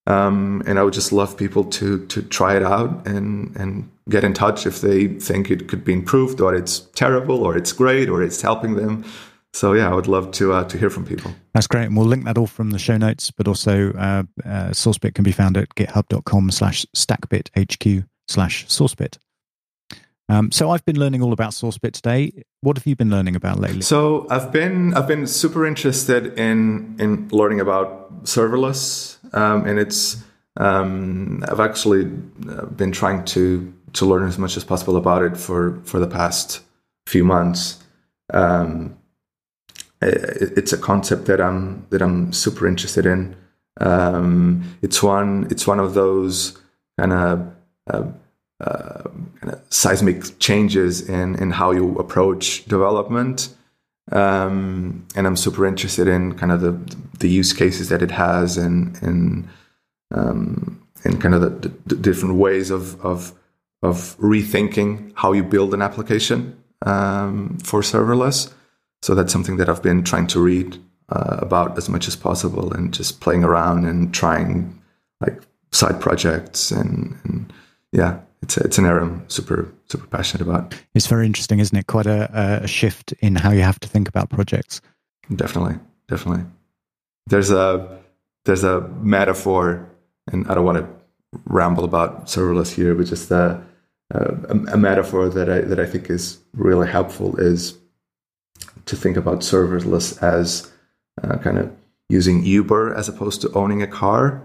Um, 0.06 0.62
and 0.66 0.78
I 0.78 0.82
would 0.82 0.94
just 0.94 1.12
love 1.12 1.36
people 1.36 1.64
to 1.64 2.04
to 2.06 2.22
try 2.22 2.56
it 2.56 2.62
out 2.62 3.06
and 3.06 3.54
and 3.56 3.88
get 4.08 4.24
in 4.24 4.34
touch 4.34 4.66
if 4.66 4.80
they 4.80 5.06
think 5.06 5.50
it 5.50 5.68
could 5.68 5.84
be 5.84 5.92
improved 5.92 6.40
or 6.40 6.54
it's 6.54 6.80
terrible 6.94 7.44
or 7.44 7.56
it's 7.56 7.72
great 7.72 8.08
or 8.08 8.22
it's 8.22 8.42
helping 8.42 8.74
them. 8.74 9.04
So 9.54 9.74
yeah, 9.74 9.90
I 9.90 9.94
would 9.94 10.08
love 10.08 10.32
to 10.32 10.52
uh, 10.54 10.64
to 10.64 10.78
hear 10.78 10.90
from 10.90 11.04
people. 11.04 11.32
That's 11.54 11.66
great, 11.66 11.84
and 11.84 11.96
we'll 11.96 12.06
link 12.06 12.24
that 12.24 12.38
all 12.38 12.46
from 12.46 12.70
the 12.70 12.78
show 12.78 12.96
notes. 12.96 13.30
But 13.30 13.46
also, 13.46 13.92
uh, 13.92 14.22
uh, 14.44 14.70
SourceBit 14.70 15.14
can 15.14 15.24
be 15.24 15.32
found 15.32 15.56
at 15.56 15.74
github.com/slash 15.74 16.86
stackbithq 16.96 18.06
slash 18.28 18.66
SourceBit. 18.66 19.18
Um, 20.28 20.50
so 20.50 20.70
I've 20.70 20.84
been 20.86 20.98
learning 20.98 21.22
all 21.22 21.34
about 21.34 21.50
SourceBit 21.50 21.92
today. 21.92 22.44
What 22.62 22.78
have 22.78 22.86
you 22.86 22.96
been 22.96 23.10
learning 23.10 23.36
about 23.36 23.58
lately? 23.58 23.82
So 23.82 24.26
I've 24.30 24.50
been 24.50 24.94
I've 24.94 25.06
been 25.06 25.26
super 25.26 25.66
interested 25.66 26.38
in 26.38 26.96
in 26.98 27.28
learning 27.28 27.60
about 27.60 28.24
serverless, 28.24 29.18
um, 29.32 29.66
and 29.66 29.78
it's 29.78 30.22
um, 30.56 31.44
I've 31.48 31.60
actually 31.60 32.04
uh, 32.48 32.66
been 32.66 32.92
trying 32.92 33.24
to 33.26 33.72
to 33.94 34.06
learn 34.06 34.26
as 34.26 34.38
much 34.38 34.56
as 34.56 34.64
possible 34.64 34.96
about 34.96 35.22
it 35.22 35.36
for 35.36 35.80
for 35.84 35.98
the 35.98 36.06
past 36.06 36.60
few 37.06 37.24
months. 37.24 37.82
Um, 38.32 38.96
it, 40.00 40.56
it's 40.56 40.72
a 40.72 40.78
concept 40.78 41.26
that 41.26 41.40
I'm 41.40 41.86
that 41.90 42.02
I'm 42.02 42.32
super 42.32 42.66
interested 42.66 43.06
in. 43.06 43.36
Um, 43.80 44.76
it's 44.82 45.02
one 45.02 45.46
it's 45.50 45.66
one 45.66 45.80
of 45.80 45.94
those 45.94 46.58
kind 46.98 47.12
of 47.12 47.54
uh, 47.90 48.04
uh, 48.60 49.10
seismic 49.70 50.38
changes 50.38 51.08
in 51.08 51.36
in 51.36 51.50
how 51.50 51.72
you 51.72 51.96
approach 51.96 52.64
development. 52.66 53.48
Um, 54.10 55.06
and 55.14 55.26
I'm 55.26 55.36
super 55.36 55.64
interested 55.64 56.08
in 56.08 56.34
kind 56.36 56.50
of 56.50 56.60
the 56.60 56.72
the 57.20 57.28
use 57.28 57.52
cases 57.52 57.88
that 57.88 58.02
it 58.02 58.10
has 58.10 58.58
and 58.58 59.00
and 59.02 59.48
um, 60.12 60.82
and 61.04 61.20
kind 61.20 61.34
of 61.34 61.40
the, 61.40 61.68
the, 61.86 61.94
different 61.94 62.34
ways 62.34 62.70
of 62.70 63.00
of 63.04 63.32
of 63.82 64.16
rethinking 64.18 65.12
how 65.14 65.32
you 65.32 65.42
build 65.42 65.72
an 65.72 65.82
application 65.82 66.56
um, 66.84 67.58
for 67.62 67.80
serverless. 67.80 68.52
So 69.02 69.14
that's 69.14 69.32
something 69.32 69.56
that 69.56 69.68
I've 69.68 69.82
been 69.82 70.04
trying 70.04 70.28
to 70.28 70.40
read 70.40 70.78
uh, 71.08 71.38
about 71.40 71.76
as 71.76 71.88
much 71.88 72.08
as 72.08 72.16
possible 72.16 72.72
and 72.72 72.94
just 72.94 73.20
playing 73.20 73.44
around 73.44 73.84
and 73.84 74.14
trying 74.14 74.80
like 75.20 75.42
side 75.72 76.00
projects 76.00 76.70
and, 76.70 77.18
and 77.24 77.52
yeah, 77.90 78.20
it's 78.42 78.56
a, 78.56 78.60
it's 78.64 78.78
an 78.78 78.86
area 78.86 79.02
I'm 79.02 79.28
super 79.28 79.72
super 79.88 80.06
passionate 80.06 80.46
about. 80.46 80.74
It's 80.94 81.06
very 81.06 81.26
interesting, 81.26 81.60
isn't 81.60 81.76
it? 81.76 81.86
Quite 81.86 82.06
a, 82.06 82.60
a 82.62 82.66
shift 82.66 83.12
in 83.20 83.36
how 83.36 83.50
you 83.50 83.62
have 83.62 83.80
to 83.80 83.88
think 83.88 84.08
about 84.08 84.30
projects. 84.30 84.80
Definitely, 85.34 85.78
definitely. 86.08 86.44
There's 87.26 87.50
a 87.50 88.00
there's 88.44 88.64
a 88.64 88.80
metaphor, 89.00 89.88
and 90.30 90.46
I 90.48 90.54
don't 90.54 90.64
want 90.64 90.78
to 90.78 90.88
ramble 91.44 91.84
about 91.84 92.26
serverless 92.26 92.74
here, 92.74 92.94
but 92.94 93.06
just 93.06 93.30
a, 93.30 93.62
a, 94.10 94.34
a 94.72 94.76
metaphor 94.76 95.28
that 95.28 95.48
I 95.48 95.60
that 95.60 95.78
I 95.78 95.86
think 95.86 96.10
is 96.10 96.38
really 96.54 96.88
helpful 96.88 97.36
is 97.36 97.78
to 98.86 98.96
think 98.96 99.16
about 99.16 99.40
serverless 99.40 100.20
as 100.22 100.70
uh, 101.22 101.36
kind 101.38 101.58
of 101.58 101.74
using 102.08 102.44
Uber 102.44 102.94
as 102.94 103.08
opposed 103.08 103.40
to 103.42 103.52
owning 103.52 103.82
a 103.82 103.86
car. 103.86 104.42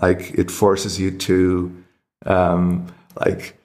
Like 0.00 0.30
it 0.38 0.50
forces 0.50 1.00
you 1.00 1.10
to 1.18 1.84
um, 2.24 2.86
like 3.20 3.56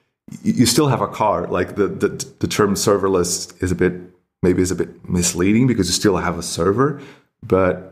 you 0.44 0.66
still 0.66 0.88
have 0.88 1.02
a 1.02 1.08
car. 1.08 1.48
Like 1.48 1.76
the, 1.76 1.88
the 1.88 2.10
the 2.40 2.48
term 2.48 2.76
serverless 2.76 3.62
is 3.64 3.72
a 3.72 3.76
bit 3.76 3.94
maybe 4.42 4.62
is 4.62 4.72
a 4.72 4.76
bit 4.76 5.10
misleading 5.10 5.68
because 5.68 5.88
you 5.88 5.94
still 5.94 6.18
have 6.18 6.38
a 6.38 6.44
server, 6.44 7.02
but 7.42 7.92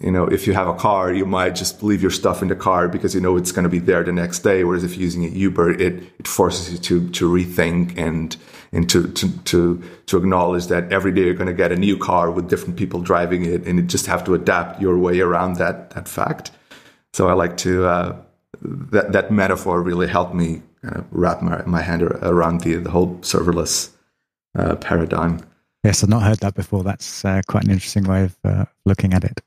you 0.00 0.10
know 0.10 0.26
if 0.26 0.46
you 0.46 0.54
have 0.54 0.68
a 0.68 0.74
car, 0.74 1.12
you 1.12 1.24
might 1.24 1.54
just 1.54 1.82
leave 1.82 2.02
your 2.02 2.10
stuff 2.10 2.42
in 2.42 2.48
the 2.48 2.56
car 2.56 2.88
because 2.88 3.14
you 3.14 3.20
know 3.20 3.36
it's 3.36 3.52
going 3.52 3.62
to 3.64 3.68
be 3.68 3.78
there 3.78 4.02
the 4.02 4.12
next 4.12 4.40
day. 4.40 4.64
Whereas 4.64 4.84
if 4.84 4.94
you're 4.94 5.02
using 5.02 5.24
a 5.24 5.28
Uber, 5.28 5.70
it 5.80 6.02
it 6.18 6.28
forces 6.28 6.72
you 6.72 6.78
to 6.78 7.08
to 7.10 7.30
rethink 7.30 7.96
and 7.96 8.36
and 8.72 8.90
to 8.90 9.08
to 9.12 9.38
to, 9.44 9.82
to 10.06 10.16
acknowledge 10.16 10.66
that 10.66 10.92
every 10.92 11.12
day 11.12 11.22
you're 11.22 11.34
going 11.34 11.46
to 11.46 11.54
get 11.54 11.72
a 11.72 11.76
new 11.76 11.96
car 11.96 12.30
with 12.30 12.48
different 12.48 12.76
people 12.76 13.00
driving 13.00 13.44
it, 13.44 13.66
and 13.66 13.78
you 13.78 13.84
just 13.84 14.06
have 14.06 14.24
to 14.24 14.34
adapt 14.34 14.80
your 14.80 14.98
way 14.98 15.20
around 15.20 15.56
that 15.56 15.90
that 15.90 16.08
fact. 16.08 16.50
So 17.12 17.28
I 17.28 17.34
like 17.34 17.56
to. 17.58 17.86
Uh, 17.86 18.16
that 18.64 19.12
that 19.12 19.30
metaphor 19.30 19.82
really 19.82 20.06
helped 20.06 20.34
me 20.34 20.62
kind 20.82 20.96
of 20.96 21.06
wrap 21.10 21.42
my, 21.42 21.62
my 21.64 21.82
hand 21.82 22.02
around 22.02 22.62
the 22.62 22.76
the 22.76 22.90
whole 22.90 23.16
serverless 23.18 23.90
uh, 24.58 24.76
paradigm. 24.76 25.40
Yes, 25.84 26.02
I've 26.02 26.10
not 26.10 26.22
heard 26.22 26.38
that 26.38 26.54
before. 26.54 26.84
That's 26.84 27.24
uh, 27.24 27.42
quite 27.48 27.64
an 27.64 27.70
interesting 27.70 28.04
way 28.04 28.24
of 28.24 28.36
uh, 28.44 28.64
looking 28.84 29.14
at 29.14 29.24
it. 29.24 29.40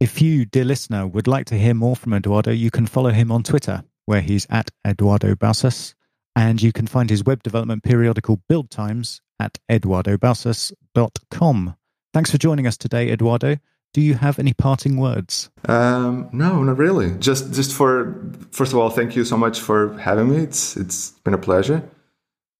If 0.00 0.22
you, 0.22 0.46
dear 0.46 0.64
listener, 0.64 1.06
would 1.06 1.26
like 1.26 1.44
to 1.46 1.58
hear 1.58 1.74
more 1.74 1.96
from 1.96 2.14
Eduardo, 2.14 2.52
you 2.52 2.70
can 2.70 2.86
follow 2.86 3.10
him 3.10 3.32
on 3.32 3.42
Twitter, 3.42 3.82
where 4.06 4.20
he's 4.20 4.46
at 4.48 4.70
Eduardo 4.86 5.34
Bouças, 5.34 5.94
and 6.36 6.62
you 6.62 6.72
can 6.72 6.86
find 6.86 7.10
his 7.10 7.24
web 7.24 7.42
development 7.42 7.82
periodical 7.82 8.40
Build 8.48 8.70
Times 8.70 9.20
at 9.40 9.58
eduardoboucas.com. 9.68 11.76
Thanks 12.14 12.30
for 12.30 12.38
joining 12.38 12.66
us 12.66 12.78
today, 12.78 13.10
Eduardo. 13.10 13.58
Do 13.94 14.00
you 14.00 14.14
have 14.14 14.38
any 14.38 14.52
parting 14.52 14.96
words? 14.98 15.50
Um, 15.66 16.28
no, 16.32 16.62
not 16.62 16.76
really. 16.76 17.16
Just 17.18 17.52
just 17.52 17.72
for 17.72 18.14
first 18.50 18.72
of 18.72 18.78
all, 18.78 18.90
thank 18.90 19.16
you 19.16 19.24
so 19.24 19.36
much 19.36 19.60
for 19.60 19.96
having 19.98 20.28
me. 20.30 20.38
It's 20.38 20.76
it's 20.76 21.12
been 21.24 21.34
a 21.34 21.38
pleasure. 21.38 21.82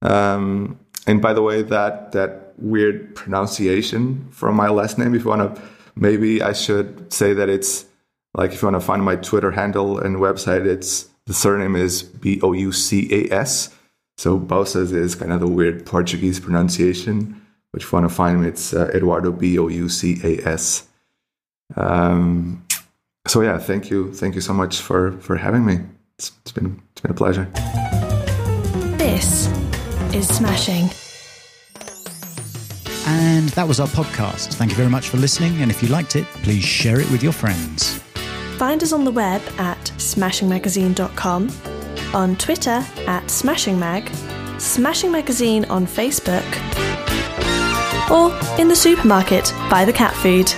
Um, 0.03 0.79
and 1.07 1.21
by 1.21 1.35
the 1.35 1.43
way, 1.43 1.63
that 1.63 2.13
that 2.13 2.55
weird 2.59 3.15
pronunciation 3.15 4.29
from 4.31 4.57
my 4.57 4.69
last 4.69 4.99
name, 4.99 5.15
if 5.15 5.23
you 5.25 5.31
want 5.31 5.57
to, 5.57 5.63
maybe 5.95 6.43
I 6.43 6.53
should 6.53 7.13
say 7.13 7.35
that 7.35 7.49
it's 7.49 7.85
like 8.35 8.53
if 8.53 8.63
you 8.63 8.67
want 8.67 8.81
to 8.81 8.87
find 8.87 9.03
my 9.03 9.17
Twitter 9.17 9.51
handle 9.51 9.99
and 9.99 10.17
website, 10.17 10.67
it's 10.67 11.09
the 11.27 11.35
surname 11.35 11.77
is 11.77 12.03
B 12.03 12.41
O 12.43 12.53
U 12.53 12.73
C 12.73 13.09
A 13.13 13.33
S. 13.33 13.75
So 14.17 14.39
Bouças 14.41 14.93
is 14.93 15.15
kind 15.15 15.33
of 15.33 15.41
the 15.41 15.47
weird 15.47 15.87
Portuguese 15.87 16.41
pronunciation. 16.41 17.41
Which 17.73 17.85
if 17.85 17.93
you 17.93 17.99
want 17.99 18.09
to 18.09 18.15
find 18.15 18.41
me, 18.41 18.49
it's 18.49 18.73
uh, 18.73 18.91
Eduardo 18.95 19.31
B 19.31 19.59
O 19.59 19.69
U 19.69 19.89
C 19.91 20.19
A 20.25 20.49
S. 20.49 20.88
Um, 21.77 22.65
so 23.27 23.43
yeah, 23.43 23.59
thank 23.59 23.91
you, 23.91 24.13
thank 24.13 24.35
you 24.35 24.41
so 24.41 24.53
much 24.53 24.81
for 24.81 25.13
for 25.21 25.37
having 25.37 25.65
me. 25.65 25.81
It's, 26.19 26.33
it's 26.43 26.53
been 26.53 26.81
it's 26.93 27.01
been 27.01 27.11
a 27.11 27.15
pleasure. 27.15 27.49
This 28.99 29.49
is 30.15 30.29
smashing. 30.29 30.91
And 33.07 33.49
that 33.51 33.67
was 33.67 33.81
our 33.81 33.87
podcast. 33.89 34.55
Thank 34.55 34.71
you 34.71 34.77
very 34.77 34.91
much 34.91 35.09
for 35.09 35.17
listening. 35.17 35.63
And 35.63 35.71
if 35.71 35.83
you 35.83 35.89
liked 35.89 36.15
it, 36.15 36.27
please 36.43 36.65
share 36.65 37.01
it 37.01 37.11
with 37.11 37.23
your 37.23 37.33
friends. 37.33 37.99
Find 38.59 38.83
us 38.83 38.93
on 38.93 39.05
the 39.05 39.11
web 39.11 39.41
at 39.59 39.79
smashingmagazine.com, 39.97 41.51
on 42.13 42.37
Twitter 42.37 42.85
at 43.07 43.25
smashingmag, 43.25 44.11
Smashing 44.61 45.13
Magazine 45.13 45.65
on 45.67 45.87
Facebook, 45.87 46.45
or 48.11 48.33
in 48.61 48.67
the 48.69 48.75
supermarket 48.77 49.53
buy 49.71 49.85
the 49.85 49.93
cat 49.93 50.13
food. 50.15 50.53